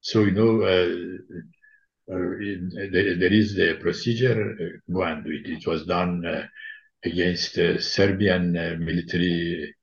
So, 0.00 0.20
you 0.20 0.30
know, 0.30 0.62
uh, 0.62 2.12
uh, 2.12 2.16
there, 2.90 3.16
there 3.16 3.32
is 3.32 3.54
the 3.54 3.78
procedure, 3.80 4.80
uh, 4.92 5.00
and 5.02 5.26
it. 5.26 5.46
It 5.46 5.66
was 5.66 5.86
done 5.86 6.24
uh, 6.26 6.46
against 7.04 7.56
uh, 7.58 7.80
Serbian 7.80 8.56
uh, 8.56 8.76
military 8.78 9.74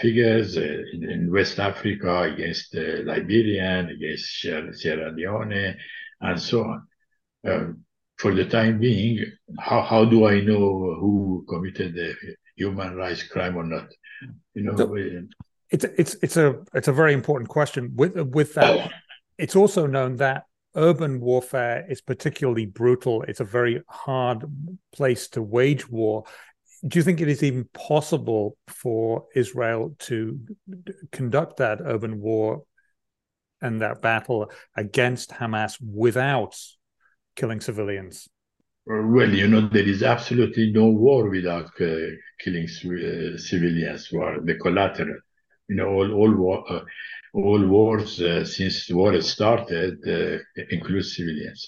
figures 0.00 0.56
in, 0.56 1.10
in, 1.10 1.32
West 1.32 1.58
Africa, 1.58 2.22
against 2.22 2.74
Liberian, 2.74 3.88
against 3.88 4.40
Sierra 4.40 5.10
Leone, 5.10 5.74
and 6.20 6.40
so 6.40 6.62
on. 6.62 6.86
Um, 7.44 7.84
for 8.18 8.34
the 8.34 8.44
time 8.44 8.78
being, 8.78 9.24
how, 9.58 9.82
how 9.82 10.04
do 10.04 10.26
I 10.26 10.40
know 10.40 10.96
who 11.00 11.46
committed 11.48 11.94
the 11.94 12.14
human 12.56 12.96
rights 12.96 13.22
crime 13.22 13.56
or 13.56 13.64
not? 13.64 13.88
You 14.54 14.62
know, 14.62 14.76
so 14.76 14.96
it's 15.70 15.84
it's 15.84 16.16
it's 16.22 16.36
a 16.36 16.56
it's 16.74 16.88
a 16.88 16.92
very 16.92 17.12
important 17.12 17.48
question. 17.48 17.92
With 17.94 18.16
with 18.16 18.54
that, 18.54 18.90
it's 19.36 19.54
also 19.54 19.86
known 19.86 20.16
that 20.16 20.44
urban 20.74 21.20
warfare 21.20 21.86
is 21.88 22.00
particularly 22.00 22.66
brutal. 22.66 23.22
It's 23.22 23.40
a 23.40 23.44
very 23.44 23.82
hard 23.88 24.44
place 24.92 25.28
to 25.28 25.42
wage 25.42 25.88
war. 25.88 26.24
Do 26.86 26.98
you 26.98 27.02
think 27.02 27.20
it 27.20 27.28
is 27.28 27.42
even 27.42 27.68
possible 27.72 28.56
for 28.68 29.26
Israel 29.34 29.94
to 30.00 30.40
conduct 31.12 31.58
that 31.58 31.80
urban 31.84 32.20
war 32.20 32.62
and 33.60 33.80
that 33.82 34.00
battle 34.00 34.50
against 34.76 35.30
Hamas 35.30 35.76
without 35.80 36.56
killing 37.38 37.60
civilians? 37.60 38.28
Well, 38.86 39.32
you 39.34 39.48
know, 39.48 39.68
there 39.68 39.88
is 39.94 40.02
absolutely 40.02 40.72
no 40.72 40.88
war 40.88 41.28
without 41.28 41.70
uh, 41.80 42.08
killing 42.42 42.64
uh, 42.64 43.36
civilians 43.36 44.06
who 44.06 44.20
are 44.22 44.40
the 44.40 44.56
collateral. 44.56 45.20
You 45.68 45.76
know, 45.76 45.88
all 45.96 46.10
all 46.20 46.34
war, 46.34 46.64
uh, 46.72 46.84
all 47.34 47.62
wars 47.66 48.20
uh, 48.20 48.44
since 48.44 48.86
the 48.86 48.96
war 48.96 49.12
has 49.12 49.28
started 49.28 49.94
uh, 50.16 50.38
include 50.70 51.04
civilians. 51.04 51.60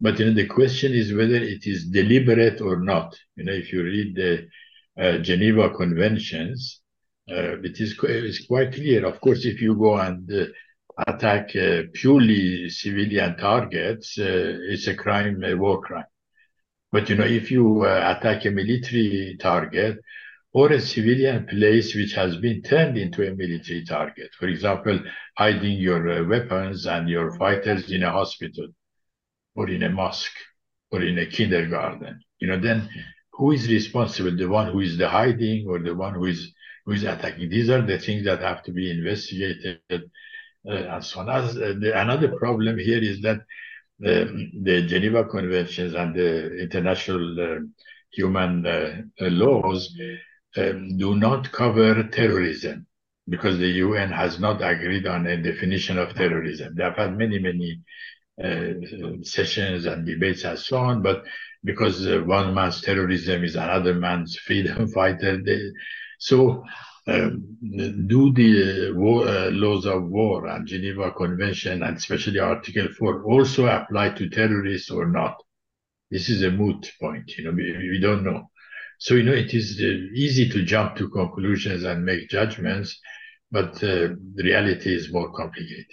But 0.00 0.18
you 0.18 0.26
know, 0.26 0.34
the 0.34 0.46
question 0.46 0.92
is 0.92 1.12
whether 1.12 1.40
it 1.54 1.66
is 1.66 1.90
deliberate 2.00 2.60
or 2.60 2.76
not. 2.80 3.14
You 3.36 3.44
know, 3.44 3.52
if 3.52 3.72
you 3.72 3.82
read 3.82 4.16
the 4.16 4.32
uh, 5.02 5.18
Geneva 5.18 5.70
Conventions, 5.70 6.80
it 7.28 7.80
is 7.84 7.90
it's 8.02 8.46
quite 8.46 8.72
clear. 8.72 9.04
Of 9.04 9.20
course, 9.20 9.44
if 9.44 9.60
you 9.60 9.74
go 9.76 9.98
and 9.98 10.22
attack 10.98 11.54
uh, 11.56 11.82
purely 11.92 12.68
civilian 12.70 13.36
targets, 13.36 14.18
uh, 14.18 14.58
it's 14.70 14.86
a 14.88 14.94
crime, 14.94 15.42
a 15.44 15.54
war 15.54 15.80
crime. 15.80 16.06
But 16.92 17.08
you 17.10 17.16
know, 17.16 17.24
if 17.24 17.50
you 17.50 17.84
uh, 17.84 18.16
attack 18.16 18.44
a 18.46 18.50
military 18.50 19.36
target 19.40 19.98
or 20.52 20.72
a 20.72 20.80
civilian 20.80 21.46
place 21.46 21.94
which 21.94 22.12
has 22.14 22.36
been 22.36 22.62
turned 22.62 22.96
into 22.96 23.26
a 23.26 23.34
military 23.34 23.84
target, 23.84 24.30
for 24.38 24.48
example, 24.48 25.00
hiding 25.36 25.78
your 25.78 26.26
weapons 26.26 26.86
and 26.86 27.08
your 27.08 27.36
fighters 27.36 27.90
in 27.90 28.02
a 28.02 28.10
hospital 28.12 28.68
or 29.54 29.68
in 29.70 29.82
a 29.82 29.90
mosque 29.90 30.38
or 30.90 31.02
in 31.02 31.18
a 31.18 31.26
kindergarten, 31.26 32.20
you 32.38 32.48
know, 32.48 32.58
then 32.60 32.88
who 33.32 33.52
is 33.52 33.68
responsible? 33.68 34.36
The 34.36 34.48
one 34.48 34.72
who 34.72 34.80
is 34.80 34.96
the 34.96 35.08
hiding 35.08 35.66
or 35.68 35.78
the 35.80 35.94
one 35.94 36.14
who 36.14 36.26
is 36.26 36.52
who 36.86 36.92
is 36.92 37.04
attacking? 37.04 37.50
These 37.50 37.68
are 37.70 37.82
the 37.82 37.98
things 37.98 38.24
that 38.26 38.40
have 38.40 38.62
to 38.64 38.72
be 38.72 38.90
investigated 38.90 39.80
uh, 40.68 40.94
and 40.94 41.04
so 41.04 41.20
on. 41.20 41.28
As, 41.28 41.56
uh, 41.56 41.74
the, 41.78 41.92
another 42.00 42.28
problem 42.36 42.78
here 42.78 43.02
is 43.02 43.20
that 43.22 43.40
the, 43.98 44.50
the 44.62 44.82
Geneva 44.82 45.24
Conventions 45.24 45.94
and 45.94 46.14
the 46.14 46.58
international 46.58 47.40
uh, 47.40 47.60
human 48.12 49.10
laws 49.20 49.94
um, 50.56 50.96
do 50.96 51.14
not 51.16 51.50
cover 51.52 52.02
terrorism 52.04 52.86
because 53.28 53.58
the 53.58 53.68
UN 53.68 54.10
has 54.10 54.38
not 54.38 54.62
agreed 54.62 55.06
on 55.06 55.26
a 55.26 55.36
definition 55.36 55.98
of 55.98 56.14
terrorism. 56.14 56.74
They 56.74 56.84
have 56.84 56.96
had 56.96 57.16
many, 57.16 57.38
many 57.38 57.80
uh, 58.42 58.74
sessions 59.22 59.86
and 59.86 60.06
debates 60.06 60.44
and 60.44 60.58
so 60.58 60.78
on, 60.78 61.02
but 61.02 61.24
because 61.64 62.06
uh, 62.06 62.22
one 62.24 62.54
man's 62.54 62.80
terrorism 62.80 63.44
is 63.44 63.56
another 63.56 63.94
man's 63.94 64.36
freedom 64.36 64.86
fighter, 64.94 65.42
they, 65.42 65.60
So, 66.18 66.50
um, 66.50 66.64
do 67.06 68.32
the 68.32 68.92
war, 68.94 69.28
uh, 69.28 69.50
laws 69.50 69.86
of 69.86 70.08
war 70.08 70.46
and 70.46 70.66
Geneva 70.66 71.12
Convention, 71.12 71.82
and 71.82 71.96
especially 71.96 72.40
Article 72.40 72.88
4, 72.88 73.24
also 73.24 73.66
apply 73.66 74.10
to 74.10 74.28
terrorists 74.28 74.90
or 74.90 75.06
not? 75.06 75.40
This 76.10 76.28
is 76.28 76.42
a 76.42 76.50
moot 76.50 76.92
point. 77.00 77.36
You 77.36 77.44
know, 77.44 77.52
we, 77.52 77.76
we 77.90 78.00
don't 78.00 78.24
know. 78.24 78.50
So, 78.98 79.14
you 79.14 79.22
know, 79.22 79.34
it 79.34 79.54
is 79.54 79.80
uh, 79.80 79.86
easy 80.14 80.48
to 80.48 80.64
jump 80.64 80.96
to 80.96 81.08
conclusions 81.10 81.84
and 81.84 82.04
make 82.04 82.28
judgments, 82.28 82.98
but 83.50 83.74
uh, 83.84 84.14
the 84.34 84.42
reality 84.42 84.94
is 84.94 85.12
more 85.12 85.32
complicated. 85.32 85.86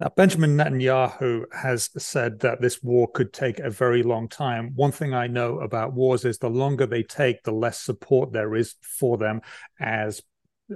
Now, 0.00 0.10
Benjamin 0.16 0.56
Netanyahu 0.56 1.44
has 1.52 1.88
said 1.96 2.40
that 2.40 2.60
this 2.60 2.82
war 2.82 3.06
could 3.12 3.32
take 3.32 3.60
a 3.60 3.70
very 3.70 4.02
long 4.02 4.28
time. 4.28 4.72
One 4.74 4.90
thing 4.90 5.14
I 5.14 5.28
know 5.28 5.60
about 5.60 5.92
wars 5.92 6.24
is 6.24 6.38
the 6.38 6.50
longer 6.50 6.84
they 6.84 7.04
take, 7.04 7.44
the 7.44 7.52
less 7.52 7.80
support 7.80 8.32
there 8.32 8.56
is 8.56 8.74
for 8.82 9.16
them 9.16 9.40
as 9.78 10.20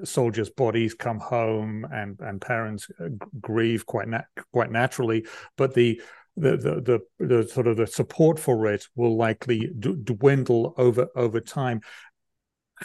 soldiers' 0.05 0.51
bodies 0.51 0.95
come 0.95 1.19
home 1.19 1.85
and 1.91 2.21
and 2.21 2.41
parents 2.41 2.89
uh, 3.01 3.09
grieve 3.41 3.87
quite 3.87 4.07
nat- 4.07 4.27
quite 4.53 4.71
naturally. 4.71 5.27
But 5.57 5.75
the 5.75 6.01
the, 6.37 6.57
the 6.57 7.01
the 7.19 7.27
the 7.27 7.49
sort 7.49 7.67
of 7.67 7.77
the 7.77 7.89
support 7.89 8.39
for 8.39 8.67
it 8.73 8.87
will 8.95 9.17
likely 9.17 9.69
d- 9.79 9.97
dwindle 10.05 10.75
over 10.77 11.09
over 11.17 11.41
time. 11.41 11.81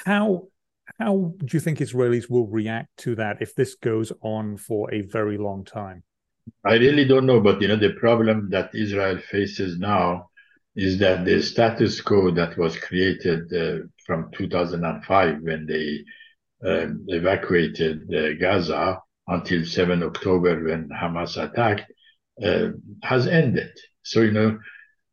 How 0.06 0.48
how 0.98 1.34
do 1.38 1.48
you 1.56 1.60
think 1.60 1.78
Israelis 1.78 2.28
will 2.28 2.48
react 2.48 2.98
to 3.00 3.16
that 3.16 3.42
if 3.42 3.54
this 3.54 3.76
goes 3.76 4.12
on 4.22 4.58
for 4.58 4.92
a 4.92 5.02
very 5.02 5.38
long 5.38 5.64
time? 5.64 6.04
I 6.66 6.76
really 6.76 7.06
don't 7.06 7.26
know, 7.26 7.40
but 7.42 7.62
you 7.62 7.68
know, 7.68 7.76
the 7.76 7.94
problem 7.94 8.50
that 8.52 8.74
Israel 8.74 9.18
faces 9.18 9.78
now 9.78 10.30
is 10.76 10.98
that 11.00 11.26
the 11.26 11.42
status 11.42 12.02
quo 12.02 12.32
that 12.32 12.58
was 12.58 12.78
created 12.78 13.54
uh, 13.54 13.86
from 14.06 14.32
2005 14.34 15.42
when 15.42 15.66
they 15.66 16.04
um, 16.68 17.06
evacuated 17.08 18.14
uh, 18.14 18.34
Gaza 18.40 19.00
until 19.28 19.66
7 19.66 20.04
October 20.04 20.64
when 20.64 20.90
Hamas 20.90 21.42
attacked 21.42 21.92
uh, 22.44 22.70
has 23.04 23.28
ended. 23.28 23.72
So, 24.04 24.22
you 24.22 24.32
know, 24.32 24.60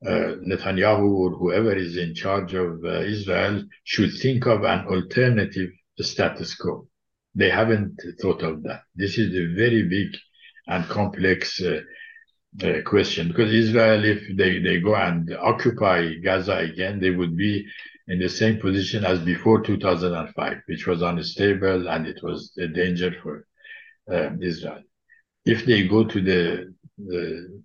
uh, 0.07 0.37
Netanyahu 0.49 1.13
or 1.13 1.31
whoever 1.33 1.75
is 1.75 1.97
in 1.97 2.15
charge 2.15 2.55
of 2.55 2.83
uh, 2.85 3.01
Israel 3.01 3.65
should 3.85 4.15
think 4.15 4.47
of 4.47 4.65
an 4.65 4.87
alternative 4.87 5.71
status 5.99 6.55
quo. 6.55 6.89
They 7.35 7.51
haven't 7.51 8.01
thought 8.21 8.43
of 8.43 8.63
that. 8.63 8.83
This 8.95 9.19
is 9.19 9.35
a 9.35 9.55
very 9.55 9.83
big 9.83 10.17
and 10.71 10.89
complex 10.89 11.61
uh, 11.61 11.81
uh, 12.63 12.83
question 12.85 13.29
because 13.29 13.53
Israel, 13.53 14.05
if 14.05 14.23
they, 14.37 14.59
they 14.59 14.81
go 14.81 14.95
and 14.95 15.37
occupy 15.41 16.15
Gaza 16.15 16.57
again, 16.57 17.01
they 17.01 17.11
would 17.11 17.37
be 17.37 17.67
in 18.09 18.19
the 18.19 18.29
same 18.29 18.59
position 18.59 19.05
as 19.05 19.21
before 19.21 19.61
2005, 19.61 20.57
which 20.67 20.87
was 20.87 21.03
unstable 21.03 21.89
and 21.89 22.07
it 22.07 22.21
was 22.23 22.53
a 22.59 22.67
danger 22.67 23.15
for 23.23 23.47
uh, 24.13 24.31
Israel. 24.41 24.83
If 25.45 25.67
they 25.67 25.87
go 25.87 26.05
to 26.05 26.21
the, 26.21 26.75
the 26.99 27.63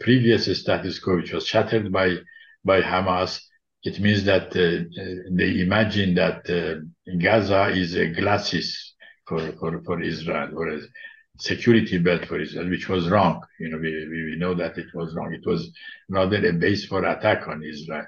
previous 0.00 0.44
status 0.60 0.98
quo, 0.98 1.16
which 1.16 1.32
was 1.32 1.46
shattered 1.46 1.92
by 1.92 2.16
by 2.64 2.80
Hamas, 2.80 3.40
it 3.84 4.00
means 4.00 4.24
that 4.24 4.48
uh, 4.48 4.84
they 5.30 5.60
imagine 5.60 6.14
that 6.14 6.40
uh, 6.50 6.80
Gaza 7.18 7.68
is 7.68 7.94
a 7.94 8.08
glacis 8.08 8.94
for, 9.26 9.52
for, 9.60 9.80
for 9.84 10.02
Israel, 10.02 10.50
or 10.56 10.80
security 11.38 11.98
belt 11.98 12.26
for 12.26 12.40
Israel, 12.40 12.68
which 12.70 12.88
was 12.88 13.08
wrong. 13.08 13.42
You 13.58 13.68
know, 13.70 13.78
we, 13.78 14.08
we 14.08 14.36
know 14.36 14.54
that 14.54 14.78
it 14.78 14.86
was 14.94 15.14
wrong. 15.14 15.32
It 15.32 15.46
was 15.46 15.70
rather 16.08 16.44
a 16.46 16.52
base 16.52 16.86
for 16.86 17.04
attack 17.04 17.48
on 17.48 17.62
Israel. 17.62 18.06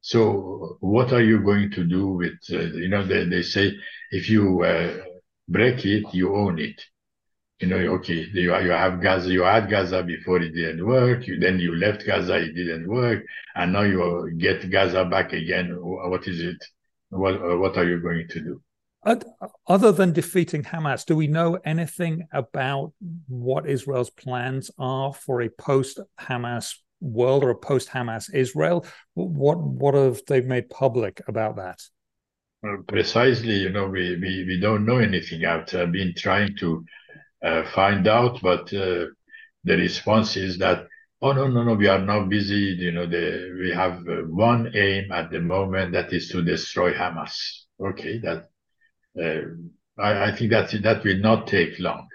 So 0.00 0.76
what 0.80 1.12
are 1.12 1.22
you 1.22 1.40
going 1.40 1.70
to 1.72 1.84
do 1.84 2.08
with, 2.08 2.38
uh, 2.52 2.60
you 2.60 2.88
know, 2.88 3.04
they, 3.04 3.24
they 3.24 3.42
say 3.42 3.76
if 4.10 4.30
you 4.30 4.62
uh, 4.62 5.04
break 5.48 5.84
it, 5.84 6.04
you 6.12 6.36
own 6.36 6.58
it. 6.58 6.80
You 7.60 7.66
know, 7.66 7.76
okay, 7.76 8.26
you, 8.32 8.56
you 8.56 8.70
have 8.70 9.02
Gaza, 9.02 9.32
you 9.32 9.42
had 9.42 9.68
Gaza 9.68 10.04
before 10.04 10.40
it 10.40 10.54
didn't 10.54 10.86
work. 10.86 11.26
You, 11.26 11.40
then 11.40 11.58
you 11.58 11.74
left 11.74 12.06
Gaza, 12.06 12.36
it 12.36 12.54
didn't 12.54 12.86
work. 12.88 13.24
And 13.56 13.72
now 13.72 13.82
you 13.82 14.32
get 14.38 14.70
Gaza 14.70 15.04
back 15.04 15.32
again. 15.32 15.76
What 15.80 16.28
is 16.28 16.40
it? 16.40 16.64
What, 17.10 17.40
what 17.58 17.76
are 17.76 17.84
you 17.84 18.00
going 18.00 18.28
to 18.28 18.40
do? 18.40 18.62
Other 19.04 19.92
than 19.92 20.12
defeating 20.12 20.64
Hamas, 20.64 21.06
do 21.06 21.16
we 21.16 21.28
know 21.28 21.58
anything 21.64 22.26
about 22.32 22.92
what 23.28 23.68
Israel's 23.68 24.10
plans 24.10 24.70
are 24.78 25.14
for 25.14 25.40
a 25.42 25.48
post-Hamas 25.48 26.74
world 27.00 27.44
or 27.44 27.50
a 27.50 27.54
post-Hamas 27.56 28.32
Israel? 28.34 28.84
What 29.14 29.58
what 29.58 29.94
have 29.94 30.20
they 30.26 30.40
made 30.40 30.68
public 30.68 31.22
about 31.28 31.56
that? 31.56 31.80
Well, 32.62 32.82
precisely, 32.88 33.54
you 33.58 33.70
know, 33.70 33.86
we, 33.86 34.16
we, 34.16 34.44
we 34.44 34.58
don't 34.60 34.84
know 34.84 34.98
anything. 34.98 35.44
I've 35.44 35.66
been 35.92 36.12
trying 36.16 36.56
to 36.56 36.84
uh, 37.40 37.62
find 37.72 38.08
out, 38.08 38.40
but 38.42 38.72
uh, 38.74 39.06
the 39.62 39.76
response 39.76 40.36
is 40.36 40.58
that, 40.58 40.88
oh, 41.22 41.32
no, 41.32 41.46
no, 41.46 41.62
no, 41.62 41.74
we 41.74 41.86
are 41.86 42.00
not 42.00 42.28
busy. 42.28 42.76
You 42.76 42.90
know, 42.90 43.06
the, 43.06 43.56
we 43.60 43.70
have 43.70 43.98
uh, 44.08 44.22
one 44.26 44.72
aim 44.74 45.12
at 45.12 45.30
the 45.30 45.40
moment 45.40 45.92
that 45.92 46.12
is 46.12 46.30
to 46.30 46.42
destroy 46.42 46.92
Hamas. 46.92 47.36
Okay, 47.80 48.18
that 48.18 48.48
I, 49.18 50.28
I, 50.28 50.36
think 50.36 50.50
that 50.50 50.70
that 50.82 51.04
will 51.04 51.18
not 51.18 51.46
take 51.46 51.78
long. 51.78 52.08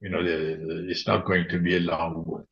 You 0.00 0.10
know, 0.10 0.20
it's 0.22 1.06
not 1.06 1.26
going 1.26 1.48
to 1.48 1.58
be 1.58 1.76
a 1.76 1.80
long 1.80 2.24
war. 2.24 2.44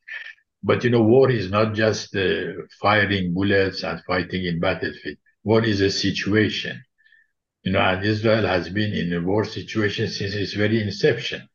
But 0.63 0.83
you 0.83 0.89
know, 0.89 1.03
war 1.03 1.29
is 1.31 1.49
not 1.49 1.73
just 1.73 2.15
uh, 2.15 2.53
firing 2.81 3.33
bullets 3.33 3.83
and 3.83 4.01
fighting 4.05 4.45
in 4.45 4.59
battlefield. 4.59 5.17
War 5.43 5.63
is 5.63 5.81
a 5.81 5.89
situation. 5.89 6.83
You 7.63 7.73
know, 7.73 7.79
and 7.79 8.03
Israel 8.05 8.45
has 8.45 8.69
been 8.69 8.93
in 8.93 9.13
a 9.13 9.21
war 9.21 9.45
situation 9.45 10.07
since 10.09 10.33
its 10.33 10.53
very 10.53 10.81
inception. 10.81 11.47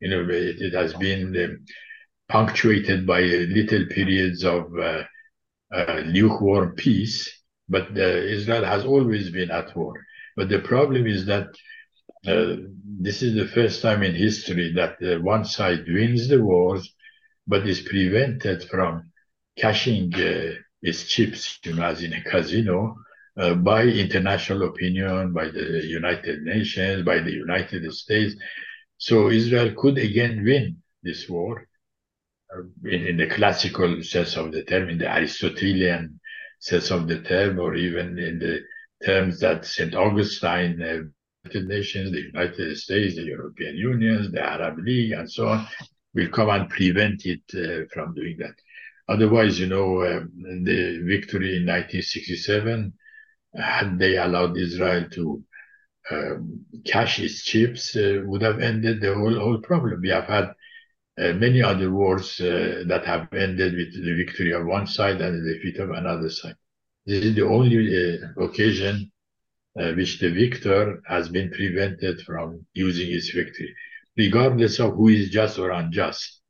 You 0.00 0.08
know, 0.10 0.20
it, 0.28 0.60
it 0.60 0.74
has 0.74 0.94
been 0.94 1.36
um, 1.36 1.64
punctuated 2.28 3.06
by 3.06 3.20
little 3.20 3.86
periods 3.86 4.44
of 4.44 4.72
uh, 4.78 5.02
uh, 5.72 6.02
lukewarm 6.06 6.74
peace, 6.74 7.30
but 7.68 7.88
uh, 7.96 8.02
Israel 8.36 8.64
has 8.64 8.84
always 8.84 9.30
been 9.30 9.50
at 9.50 9.76
war. 9.76 9.94
But 10.36 10.48
the 10.48 10.60
problem 10.60 11.06
is 11.06 11.26
that 11.26 11.48
uh, 12.26 12.56
this 12.84 13.22
is 13.22 13.34
the 13.34 13.48
first 13.48 13.82
time 13.82 14.02
in 14.02 14.14
history 14.14 14.72
that 14.74 14.96
uh, 15.02 15.20
one 15.20 15.44
side 15.44 15.84
wins 15.86 16.28
the 16.28 16.42
wars, 16.42 16.94
but 17.46 17.66
is 17.66 17.80
prevented 17.80 18.64
from 18.64 19.10
cashing 19.56 20.14
uh, 20.14 20.52
its 20.82 21.04
chips, 21.04 21.58
you 21.64 21.74
know, 21.74 21.84
as 21.84 22.02
in 22.02 22.12
a 22.12 22.22
casino, 22.22 22.96
uh, 23.36 23.54
by 23.54 23.84
international 23.84 24.62
opinion, 24.64 25.32
by 25.32 25.48
the 25.48 25.84
United 25.84 26.42
Nations, 26.42 27.04
by 27.04 27.18
the 27.18 27.32
United 27.32 27.90
States. 27.92 28.34
So 28.98 29.30
Israel 29.30 29.74
could 29.76 29.98
again 29.98 30.44
win 30.44 30.82
this 31.02 31.28
war 31.28 31.66
uh, 32.54 32.62
in, 32.84 33.06
in 33.06 33.16
the 33.16 33.26
classical 33.26 34.02
sense 34.02 34.36
of 34.36 34.52
the 34.52 34.62
term, 34.64 34.88
in 34.88 34.98
the 34.98 35.08
Aristotelian 35.08 36.20
sense 36.60 36.90
of 36.90 37.08
the 37.08 37.20
term, 37.20 37.58
or 37.58 37.74
even 37.74 38.18
in 38.18 38.38
the 38.38 38.60
terms 39.04 39.40
that 39.40 39.64
St. 39.64 39.94
Augustine, 39.94 40.80
uh, 40.82 41.02
United 41.44 41.68
Nations, 41.68 42.12
the 42.12 42.20
United 42.20 42.76
States, 42.76 43.16
the 43.16 43.22
European 43.22 43.76
Union, 43.76 44.30
the 44.32 44.42
Arab 44.42 44.78
League, 44.78 45.12
and 45.12 45.30
so 45.30 45.48
on, 45.48 45.66
will 46.14 46.28
come 46.28 46.50
and 46.50 46.68
prevent 46.68 47.26
it 47.26 47.42
uh, 47.54 47.86
from 47.92 48.14
doing 48.14 48.36
that. 48.38 48.54
Otherwise, 49.08 49.58
you 49.58 49.66
know, 49.66 50.04
um, 50.06 50.30
the 50.64 51.02
victory 51.04 51.56
in 51.56 51.66
1967, 51.66 52.92
had 53.54 53.98
they 53.98 54.16
allowed 54.16 54.56
Israel 54.56 55.08
to 55.10 55.44
um, 56.10 56.64
cash 56.86 57.18
its 57.18 57.44
chips, 57.44 57.96
uh, 57.96 58.22
would 58.24 58.42
have 58.42 58.60
ended 58.60 59.00
the 59.00 59.14
whole 59.14 59.38
whole 59.38 59.60
problem. 59.60 60.00
We 60.00 60.10
have 60.10 60.24
had 60.24 60.52
uh, 61.18 61.32
many 61.34 61.62
other 61.62 61.90
wars 61.90 62.40
uh, 62.40 62.84
that 62.86 63.04
have 63.04 63.32
ended 63.34 63.76
with 63.76 63.92
the 63.92 64.14
victory 64.14 64.52
of 64.52 64.66
one 64.66 64.86
side 64.86 65.20
and 65.20 65.34
the 65.34 65.54
defeat 65.54 65.78
of 65.78 65.90
another 65.90 66.30
side. 66.30 66.56
This 67.06 67.24
is 67.24 67.34
the 67.34 67.46
only 67.46 67.78
uh, 67.78 68.42
occasion 68.44 69.10
uh, 69.78 69.92
which 69.92 70.20
the 70.20 70.30
victor 70.30 71.02
has 71.06 71.28
been 71.28 71.50
prevented 71.50 72.20
from 72.22 72.64
using 72.74 73.10
his 73.10 73.30
victory, 73.30 73.74
regardless 74.16 74.78
of 74.78 74.94
who 74.94 75.08
is 75.08 75.30
just 75.30 75.58
or 75.58 75.70
unjust. 75.70 76.40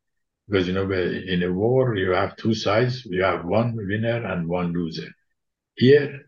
Because, 0.49 0.67
you 0.67 0.75
know, 0.75 0.91
in 0.91 1.43
a 1.43 1.53
war, 1.53 1.97
you 1.97 2.11
have 2.11 2.37
two 2.37 2.53
sides, 2.53 3.05
you 3.07 3.23
have 3.23 3.45
one 3.45 3.77
winner 3.77 4.27
and 4.27 4.49
one 4.49 4.73
loser. 4.73 5.09
Here, 5.77 6.21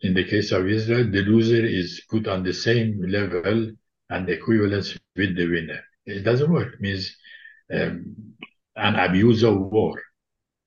in 0.00 0.14
the 0.14 0.24
case 0.24 0.50
of 0.50 0.66
Israel, 0.66 1.10
the 1.10 1.22
loser 1.22 1.64
is 1.64 2.02
put 2.10 2.26
on 2.26 2.42
the 2.42 2.52
same 2.52 3.00
level 3.06 3.70
and 4.10 4.28
equivalence 4.28 4.96
with 5.14 5.36
the 5.36 5.46
winner. 5.46 5.80
It 6.06 6.22
doesn't 6.22 6.50
work. 6.50 6.74
It 6.74 6.80
means 6.80 7.14
um, 7.72 8.16
an 8.74 8.96
abuse 8.96 9.42
of 9.42 9.60
war. 9.60 10.00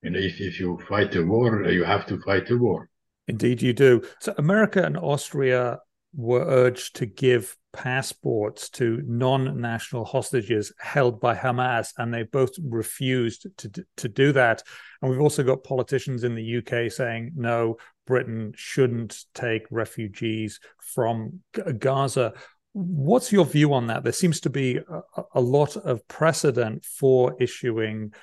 You 0.01 0.11
know, 0.11 0.19
if, 0.19 0.41
if 0.41 0.59
you 0.59 0.79
fight 0.89 1.15
a 1.15 1.23
war, 1.23 1.63
you 1.65 1.83
have 1.83 2.05
to 2.07 2.19
fight 2.21 2.49
a 2.49 2.57
war. 2.57 2.89
Indeed, 3.27 3.61
you 3.61 3.73
do. 3.73 4.01
So, 4.19 4.33
America 4.37 4.83
and 4.83 4.97
Austria 4.97 5.79
were 6.13 6.45
urged 6.45 6.95
to 6.97 7.05
give 7.05 7.55
passports 7.71 8.69
to 8.69 9.01
non-national 9.05 10.03
hostages 10.03 10.73
held 10.79 11.21
by 11.21 11.35
Hamas, 11.35 11.93
and 11.97 12.13
they 12.13 12.23
both 12.23 12.51
refused 12.61 13.47
to 13.57 13.85
to 13.97 14.09
do 14.09 14.31
that. 14.33 14.63
And 15.01 15.09
we've 15.09 15.21
also 15.21 15.43
got 15.43 15.63
politicians 15.63 16.23
in 16.23 16.35
the 16.35 16.57
UK 16.57 16.91
saying, 16.91 17.33
"No, 17.35 17.77
Britain 18.07 18.53
shouldn't 18.55 19.23
take 19.33 19.63
refugees 19.71 20.59
from 20.93 21.39
Gaza. 21.77 22.33
What's 22.73 23.31
your 23.31 23.45
view 23.45 23.73
on 23.73 23.87
that? 23.87 24.03
There 24.03 24.13
seems 24.13 24.41
to 24.41 24.49
be 24.49 24.77
a, 24.77 25.23
a 25.35 25.41
lot 25.41 25.77
of 25.77 26.05
precedent 26.07 26.85
for 26.85 27.35
issuing 27.39 28.13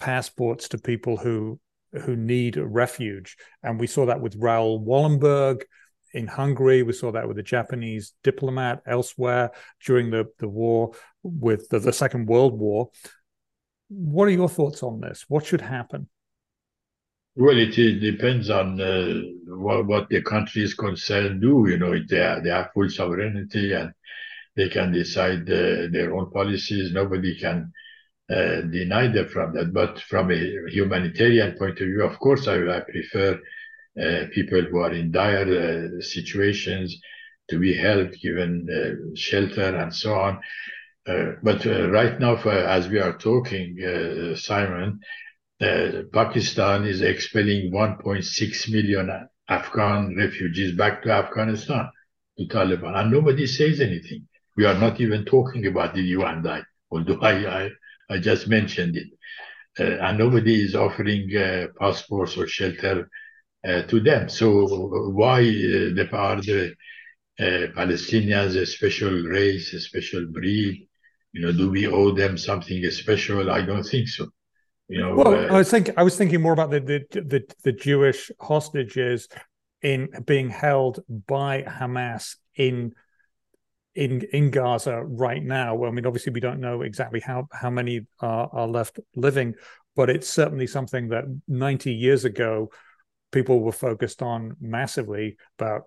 passports 0.00 0.68
to 0.68 0.78
people 0.78 1.16
who 1.16 1.60
who 2.04 2.14
need 2.14 2.56
refuge, 2.56 3.36
and 3.62 3.80
we 3.80 3.86
saw 3.86 4.06
that 4.06 4.20
with 4.20 4.36
Raoul 4.36 4.84
Wallenberg 4.84 5.62
in 6.12 6.26
Hungary. 6.26 6.82
We 6.82 6.92
saw 6.92 7.12
that 7.12 7.26
with 7.26 7.38
a 7.38 7.42
Japanese 7.42 8.14
diplomat 8.22 8.82
elsewhere 8.86 9.50
during 9.84 10.10
the, 10.10 10.26
the 10.38 10.48
war 10.48 10.92
with 11.22 11.68
the, 11.68 11.78
the 11.78 11.92
Second 11.92 12.26
World 12.26 12.58
War. 12.58 12.90
What 13.88 14.28
are 14.28 14.32
your 14.32 14.48
thoughts 14.48 14.82
on 14.82 15.00
this? 15.00 15.24
What 15.28 15.46
should 15.46 15.60
happen? 15.60 16.08
Well, 17.36 17.56
it, 17.58 17.74
depends 18.00 18.50
on 18.50 18.80
uh, 18.80 19.20
what, 19.46 19.86
what 19.86 20.08
the 20.08 20.20
country 20.22 20.62
is 20.62 20.74
concerned 20.74 21.40
do. 21.40 21.66
You 21.68 21.78
know, 21.78 21.92
they, 21.92 22.40
they 22.42 22.50
have 22.50 22.70
full 22.74 22.88
sovereignty 22.88 23.72
and 23.72 23.92
they 24.56 24.68
can 24.68 24.92
decide 24.92 25.42
uh, 25.42 25.88
their 25.90 26.14
own 26.14 26.30
policies. 26.30 26.92
Nobody 26.92 27.38
can 27.38 27.72
uh, 28.30 28.60
deny 28.60 29.08
them 29.08 29.28
from 29.28 29.52
that. 29.54 29.72
But 29.72 30.00
from 30.00 30.30
a 30.30 30.70
humanitarian 30.70 31.56
point 31.58 31.80
of 31.80 31.86
view, 31.86 32.04
of 32.04 32.18
course, 32.20 32.46
I, 32.46 32.58
I 32.68 32.80
prefer 32.80 33.40
uh, 34.00 34.26
people 34.32 34.62
who 34.62 34.78
are 34.78 34.92
in 34.92 35.10
dire 35.10 35.98
uh, 35.98 36.00
situations 36.00 36.96
to 37.48 37.58
be 37.58 37.74
helped, 37.74 38.20
given 38.22 38.68
uh, 38.70 39.16
shelter 39.16 39.76
and 39.76 39.92
so 39.92 40.14
on. 40.14 40.40
but 41.42 41.64
right 41.64 42.20
now, 42.20 42.36
for, 42.36 42.52
as 42.52 42.88
we 42.88 43.00
are 43.00 43.18
talking, 43.18 43.76
Simon, 44.36 45.00
Pakistan 46.12 46.84
is 46.84 47.00
expelling 47.02 47.72
1.6 47.72 48.70
million 48.70 49.10
Afghan 49.48 50.16
refugees 50.16 50.76
back 50.76 51.02
to 51.02 51.10
Afghanistan, 51.10 51.90
to 52.38 52.44
Taliban, 52.46 52.94
and 52.96 53.10
nobody 53.10 53.46
says 53.46 53.80
anything. 53.80 54.28
We 54.56 54.66
are 54.66 54.78
not 54.78 55.00
even 55.00 55.24
talking 55.24 55.66
about 55.66 55.94
the 55.94 56.02
UN, 56.02 56.46
although 56.92 57.18
I, 57.20 57.64
I, 57.64 57.70
I 58.10 58.18
just 58.18 58.48
mentioned 58.48 58.96
it. 58.96 59.08
Uh, 59.78 60.04
and 60.04 60.18
nobody 60.18 60.64
is 60.64 60.74
offering 60.74 61.34
uh, 61.36 61.66
passports 61.78 62.36
or 62.36 62.46
shelter 62.46 63.08
uh, 63.66 63.82
to 63.82 64.00
them. 64.00 64.28
So 64.28 64.66
why 65.10 65.40
uh, 65.40 65.94
the, 65.94 66.08
are 66.12 66.40
the 66.40 66.74
uh, 67.38 67.72
Palestinians 67.76 68.56
a 68.56 68.66
special 68.66 69.12
race, 69.22 69.72
a 69.72 69.80
special 69.80 70.26
breed? 70.26 70.88
You 71.32 71.42
know, 71.42 71.52
do 71.52 71.70
we 71.70 71.86
owe 71.86 72.10
them 72.10 72.36
something 72.36 72.84
special? 72.90 73.50
I 73.50 73.62
don't 73.62 73.84
think 73.84 74.08
so. 74.08 74.26
You 74.88 75.00
know, 75.00 75.14
well, 75.14 75.54
I 75.54 75.58
was 75.58 75.70
thinking 75.70 75.94
I 75.96 76.02
was 76.02 76.16
thinking 76.16 76.40
more 76.40 76.52
about 76.52 76.72
the, 76.72 76.80
the 76.80 77.20
the 77.20 77.54
the 77.62 77.72
Jewish 77.72 78.32
hostages 78.40 79.28
in 79.82 80.08
being 80.26 80.50
held 80.50 80.98
by 81.08 81.62
Hamas 81.62 82.34
in 82.56 82.92
in 83.94 84.22
in 84.32 84.50
Gaza 84.50 85.02
right 85.04 85.42
now. 85.42 85.84
I 85.84 85.90
mean, 85.90 86.06
obviously, 86.06 86.32
we 86.32 86.40
don't 86.40 86.60
know 86.60 86.82
exactly 86.82 87.20
how 87.20 87.48
how 87.52 87.70
many 87.70 88.06
are, 88.20 88.48
are 88.52 88.68
left 88.68 89.00
living, 89.16 89.54
but 89.96 90.10
it's 90.10 90.28
certainly 90.28 90.66
something 90.66 91.08
that 91.08 91.24
90 91.48 91.92
years 91.92 92.24
ago 92.24 92.70
people 93.32 93.60
were 93.60 93.72
focused 93.72 94.22
on 94.22 94.56
massively 94.60 95.36
about 95.58 95.82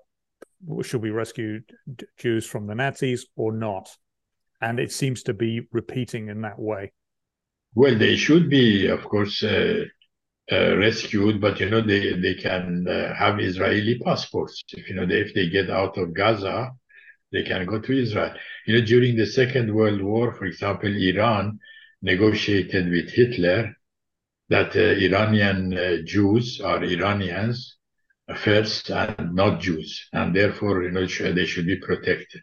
should 0.82 1.02
we 1.02 1.10
rescue 1.10 1.62
Jews 2.18 2.46
from 2.46 2.68
the 2.68 2.76
Nazis 2.76 3.26
or 3.36 3.52
not? 3.52 3.90
And 4.62 4.80
it 4.80 4.92
seems 4.92 5.24
to 5.24 5.34
be 5.34 5.68
repeating 5.72 6.30
in 6.30 6.42
that 6.42 6.58
way. 6.58 6.94
Well, 7.76 7.98
they 7.98 8.16
should 8.16 8.50
be, 8.50 8.88
of 8.88 9.04
course, 9.04 9.44
uh, 9.44 9.84
uh, 10.52 10.78
rescued, 10.78 11.42
but 11.42 11.60
you 11.60 11.70
know 11.70 11.82
they 11.82 12.14
they 12.14 12.36
can 12.36 12.86
uh, 12.88 13.14
have 13.16 13.40
Israeli 13.40 13.98
passports. 14.00 14.62
If 14.70 14.90
you 14.90 14.96
know 14.96 15.06
they, 15.06 15.22
if 15.22 15.34
they 15.34 15.50
get 15.50 15.70
out 15.70 15.98
of 15.98 16.14
Gaza, 16.14 16.72
they 17.34 17.44
can 17.44 17.66
go 17.66 17.80
to 17.80 18.02
Israel. 18.02 18.34
You 18.66 18.80
know, 18.80 18.86
during 18.86 19.18
the 19.18 19.26
Second 19.26 19.74
World 19.74 20.02
War, 20.02 20.34
for 20.34 20.46
example, 20.46 20.96
Iran 20.96 21.60
negotiated 22.02 22.90
with 22.90 23.10
Hitler 23.10 23.76
that 24.50 24.76
uh, 24.76 24.80
Iranian 24.80 25.74
uh, 25.74 25.98
Jews 26.06 26.62
are 26.62 26.84
Iranians 26.84 27.78
first 28.36 28.90
and 28.90 29.34
not 29.34 29.60
Jews, 29.60 30.08
and 30.14 30.36
therefore 30.36 30.84
you 30.84 30.92
know 30.92 31.06
they 31.06 31.46
should 31.46 31.66
be 31.66 31.78
protected. 31.78 32.42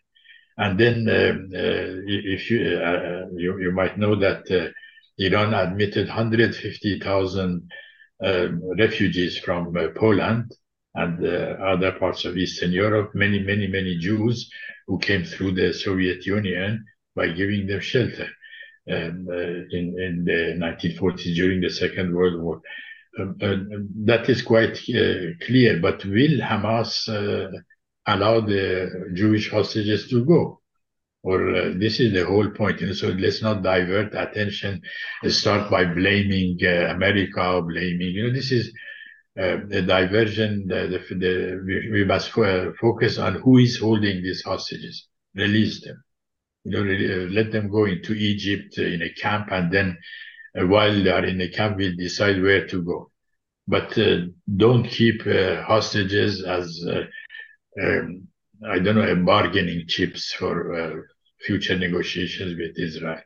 And 0.58 0.78
then 0.78 1.08
um, 1.08 1.48
uh, 1.54 2.02
if 2.06 2.50
you, 2.50 2.60
uh, 2.76 3.26
you, 3.34 3.58
you 3.60 3.72
might 3.72 3.96
know 3.96 4.14
that 4.16 4.50
uh, 4.50 4.68
Iran 5.16 5.54
admitted 5.54 6.08
150,000 6.08 7.70
um, 8.22 8.62
refugees 8.78 9.38
from 9.38 9.74
uh, 9.74 9.88
Poland 9.96 10.52
and 10.94 11.24
other 11.24 11.92
parts 11.92 12.24
of 12.24 12.36
Eastern 12.36 12.72
Europe, 12.72 13.14
many, 13.14 13.38
many, 13.38 13.66
many 13.66 13.96
Jews 13.98 14.50
who 14.86 14.98
came 14.98 15.24
through 15.24 15.52
the 15.52 15.72
Soviet 15.72 16.26
Union 16.26 16.84
by 17.14 17.28
giving 17.28 17.66
them 17.66 17.80
shelter 17.80 18.28
um, 18.90 19.26
uh, 19.30 19.34
in, 19.34 19.94
in 19.98 20.24
the 20.24 20.56
1940s 20.58 21.34
during 21.34 21.60
the 21.60 21.70
Second 21.70 22.14
World 22.14 22.42
War. 22.42 22.60
Um, 23.18 23.36
uh, 23.42 23.56
that 24.04 24.28
is 24.28 24.42
quite 24.42 24.78
uh, 24.90 25.34
clear. 25.44 25.78
But 25.80 26.04
will 26.04 26.40
Hamas 26.40 27.08
allow 28.06 28.40
the 28.40 29.10
Jewish 29.14 29.50
hostages 29.50 30.08
to 30.08 30.24
go? 30.24 30.60
Or 31.22 31.54
uh, 31.54 31.72
this 31.76 32.00
is 32.00 32.12
the 32.12 32.24
whole 32.24 32.48
point. 32.50 32.80
Know, 32.80 32.92
so 32.92 33.08
let's 33.08 33.42
not 33.42 33.62
divert 33.62 34.14
attention. 34.14 34.80
Start 35.28 35.70
by 35.70 35.84
blaming 35.84 36.58
uh, 36.62 36.94
America 36.94 37.46
or 37.46 37.62
blaming. 37.62 38.12
You 38.14 38.28
know, 38.28 38.32
this 38.32 38.50
is 38.50 38.68
uh, 38.68 38.70
the 39.36 39.84
diversion. 39.86 40.66
The, 40.68 40.88
the, 40.88 41.14
the 41.14 41.62
we, 41.64 41.90
we, 41.92 42.04
must 42.04 42.30
focus 42.30 43.18
on 43.18 43.34
who 43.40 43.58
is 43.58 43.78
holding 43.78 44.22
these 44.22 44.42
hostages. 44.42 45.06
Release 45.34 45.84
them 45.84 46.02
you 46.64 46.72
know, 46.72 46.80
uh, 46.80 47.28
let 47.30 47.52
them 47.52 47.70
go 47.70 47.84
into 47.86 48.12
Egypt 48.14 48.74
uh, 48.78 48.82
in 48.82 49.02
a 49.02 49.10
camp, 49.14 49.48
and 49.50 49.72
then 49.72 49.98
uh, 50.58 50.66
while 50.66 50.92
they 50.92 51.10
are 51.10 51.24
in 51.24 51.38
the 51.38 51.48
camp, 51.48 51.76
we 51.76 51.96
decide 51.96 52.42
where 52.42 52.66
to 52.66 52.82
go. 52.82 53.10
But 53.66 53.96
don't 54.56 54.84
keep 54.84 55.22
hostages 55.22 56.42
as 56.42 56.84
um, 57.80 58.26
I 58.68 58.80
don't 58.80 58.96
know, 58.96 59.24
bargaining 59.24 59.86
chips 59.86 60.32
for 60.32 61.06
future 61.46 61.78
negotiations 61.78 62.58
with 62.58 62.76
Israel. 62.76 63.20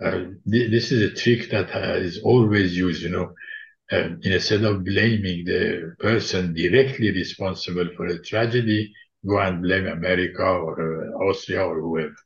Uh, 0.00 0.30
th 0.48 0.70
this 0.70 0.92
is 0.92 1.00
a 1.02 1.14
trick 1.14 1.50
that 1.50 1.68
uh, 1.74 1.98
is 2.08 2.20
always 2.22 2.76
used, 2.76 3.02
you 3.02 3.10
know, 3.10 3.34
uh, 3.90 4.08
instead 4.22 4.64
of 4.64 4.84
blaming 4.84 5.44
the 5.44 5.94
person 5.98 6.54
directly 6.54 7.10
responsible 7.10 7.88
for 7.96 8.06
a 8.06 8.22
tragedy, 8.22 8.92
go 9.26 9.38
and 9.38 9.62
blame 9.62 9.86
America 9.86 10.42
or 10.42 11.12
Austria 11.28 11.64
or 11.64 11.80
whoever. 11.80 12.16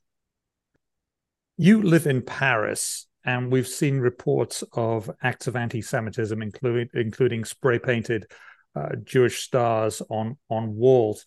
You 1.57 1.83
live 1.83 2.07
in 2.07 2.23
Paris, 2.23 3.07
and 3.25 3.53
we've 3.53 3.69
seen 3.69 3.99
reports 3.99 4.65
of 4.73 5.11
acts 5.23 5.47
of 5.47 5.55
anti-Semitism, 5.55 6.43
including 6.43 6.89
including 6.95 7.45
spray 7.45 7.79
painted 7.79 8.27
uh, 8.75 8.97
Jewish 9.05 9.43
stars 9.43 10.03
on 10.11 10.39
on 10.49 10.75
walls. 10.75 11.25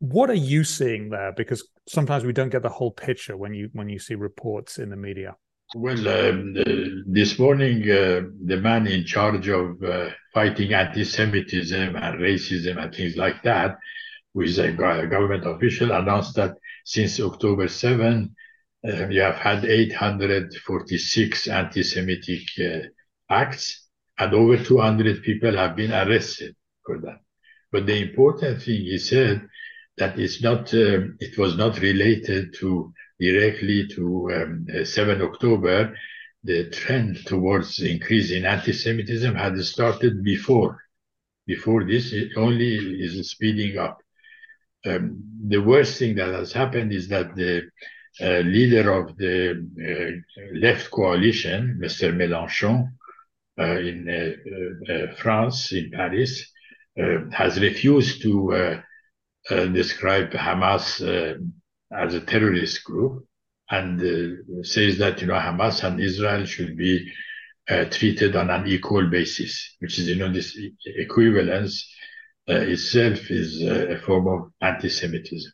What 0.00 0.28
are 0.30 0.34
you 0.34 0.64
seeing 0.64 1.10
there? 1.10 1.32
Because 1.32 1.66
sometimes 1.88 2.24
we 2.24 2.32
don't 2.32 2.50
get 2.50 2.62
the 2.62 2.68
whole 2.68 2.90
picture 2.90 3.36
when 3.36 3.54
you 3.54 3.70
when 3.72 3.88
you 3.88 3.98
see 3.98 4.16
reports 4.16 4.78
in 4.78 4.90
the 4.90 4.96
media. 4.96 5.36
Well, 5.74 6.06
um, 6.06 6.52
the, 6.52 7.02
this 7.06 7.38
morning, 7.38 7.90
uh, 7.90 8.28
the 8.44 8.58
man 8.58 8.86
in 8.86 9.06
charge 9.06 9.48
of 9.48 9.82
uh, 9.82 10.10
fighting 10.34 10.74
anti-Semitism 10.74 11.96
and 11.96 12.20
racism 12.20 12.76
and 12.76 12.94
things 12.94 13.16
like 13.16 13.42
that, 13.44 13.78
who 14.34 14.42
is 14.42 14.58
a 14.58 14.70
government 14.70 15.46
official, 15.46 15.92
announced 15.92 16.34
that 16.36 16.56
since 16.84 17.18
October 17.20 17.68
7, 17.68 18.34
uh, 18.86 19.08
you 19.08 19.22
have 19.22 19.36
had 19.36 19.64
846 19.64 21.48
anti-Semitic 21.48 22.42
uh, 22.60 22.86
acts, 23.30 23.88
and 24.18 24.34
over 24.34 24.62
200 24.62 25.22
people 25.22 25.56
have 25.56 25.74
been 25.74 25.92
arrested 25.92 26.54
for 26.84 26.98
that. 27.00 27.20
But 27.70 27.86
the 27.86 28.10
important 28.10 28.60
thing 28.60 28.82
he 28.82 28.98
said 28.98 29.48
that 29.96 30.18
it's 30.18 30.42
not, 30.42 30.74
um, 30.74 31.16
it 31.18 31.38
was 31.38 31.56
not 31.56 31.80
related 31.80 32.54
to 32.58 32.92
directly 33.22 33.86
to 33.88 34.30
um, 34.34 34.66
uh, 34.74 34.84
7 34.84 35.22
October. 35.22 35.96
The 36.44 36.70
trend 36.70 37.24
towards 37.24 37.78
increasing 37.78 38.44
anti-Semitism 38.44 39.34
had 39.34 39.56
started 39.64 40.24
before. 40.24 40.82
Before 41.46 41.84
this, 41.84 42.12
it 42.12 42.32
only 42.36 42.74
is 42.76 43.30
speeding 43.30 43.78
up. 43.78 44.02
Um, 44.84 45.22
the 45.46 45.62
worst 45.62 45.98
thing 45.98 46.16
that 46.16 46.34
has 46.34 46.52
happened 46.52 46.92
is 46.92 47.06
that 47.08 47.36
the 47.36 47.68
uh, 48.20 48.40
leader 48.40 48.92
of 48.92 49.16
the 49.16 49.52
uh, 49.88 50.58
left 50.58 50.90
coalition, 50.90 51.78
Mr. 51.80 52.12
Mélenchon, 52.12 52.92
uh, 53.58 53.78
in 53.78 55.14
France, 55.16 55.72
in 55.72 55.90
Paris, 55.90 56.44
has 57.32 57.58
refused 57.60 58.22
to 58.22 58.82
describe 59.72 60.30
Hamas 60.32 61.00
as 61.94 62.14
a 62.14 62.20
terrorist 62.20 62.84
group 62.84 63.26
and 63.70 64.00
says 64.64 64.98
that 64.98 65.20
you 65.20 65.26
know 65.26 65.34
Hamas 65.34 65.82
and 65.82 66.00
Israel 66.00 66.44
should 66.44 66.76
be 66.76 67.10
uh, 67.68 67.84
treated 67.86 68.36
on 68.36 68.50
an 68.50 68.66
equal 68.66 69.08
basis, 69.08 69.76
which 69.78 69.98
is, 69.98 70.08
you 70.08 70.16
know, 70.16 70.32
this 70.32 70.58
equivalence 70.84 71.88
uh, 72.48 72.54
itself 72.54 73.30
is 73.30 73.62
uh, 73.62 73.94
a 73.94 73.98
form 73.98 74.26
of 74.26 74.50
anti-Semitism. 74.60 75.52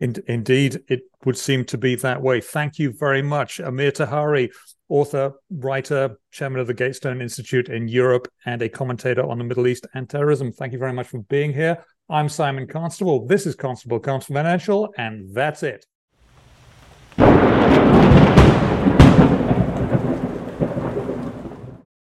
indeed, 0.00 0.80
it 0.88 1.02
would 1.24 1.36
seem 1.36 1.64
to 1.64 1.78
be 1.78 1.96
that 1.96 2.22
way. 2.22 2.40
Thank 2.40 2.78
you 2.78 2.92
very 2.92 3.22
much, 3.22 3.58
Amir 3.58 3.90
Taheri, 3.90 4.50
author, 4.88 5.32
writer, 5.50 6.16
chairman 6.30 6.60
of 6.60 6.68
the 6.68 6.74
Gatestone 6.74 7.20
Institute 7.20 7.68
in 7.68 7.88
Europe, 7.88 8.28
and 8.44 8.62
a 8.62 8.68
commentator 8.68 9.28
on 9.28 9.38
the 9.38 9.44
Middle 9.44 9.66
East 9.66 9.86
and 9.94 10.08
terrorism. 10.08 10.52
Thank 10.52 10.72
you 10.72 10.78
very 10.78 10.92
much 10.92 11.08
for 11.08 11.18
being 11.22 11.52
here. 11.52 11.84
I'm 12.08 12.28
Simon 12.28 12.68
Constable. 12.68 13.26
This 13.26 13.46
is 13.46 13.56
Constable 13.56 13.98
Constable 13.98 14.36
Financial, 14.36 14.94
and 14.96 15.34
that's 15.34 15.64
it. 15.64 15.86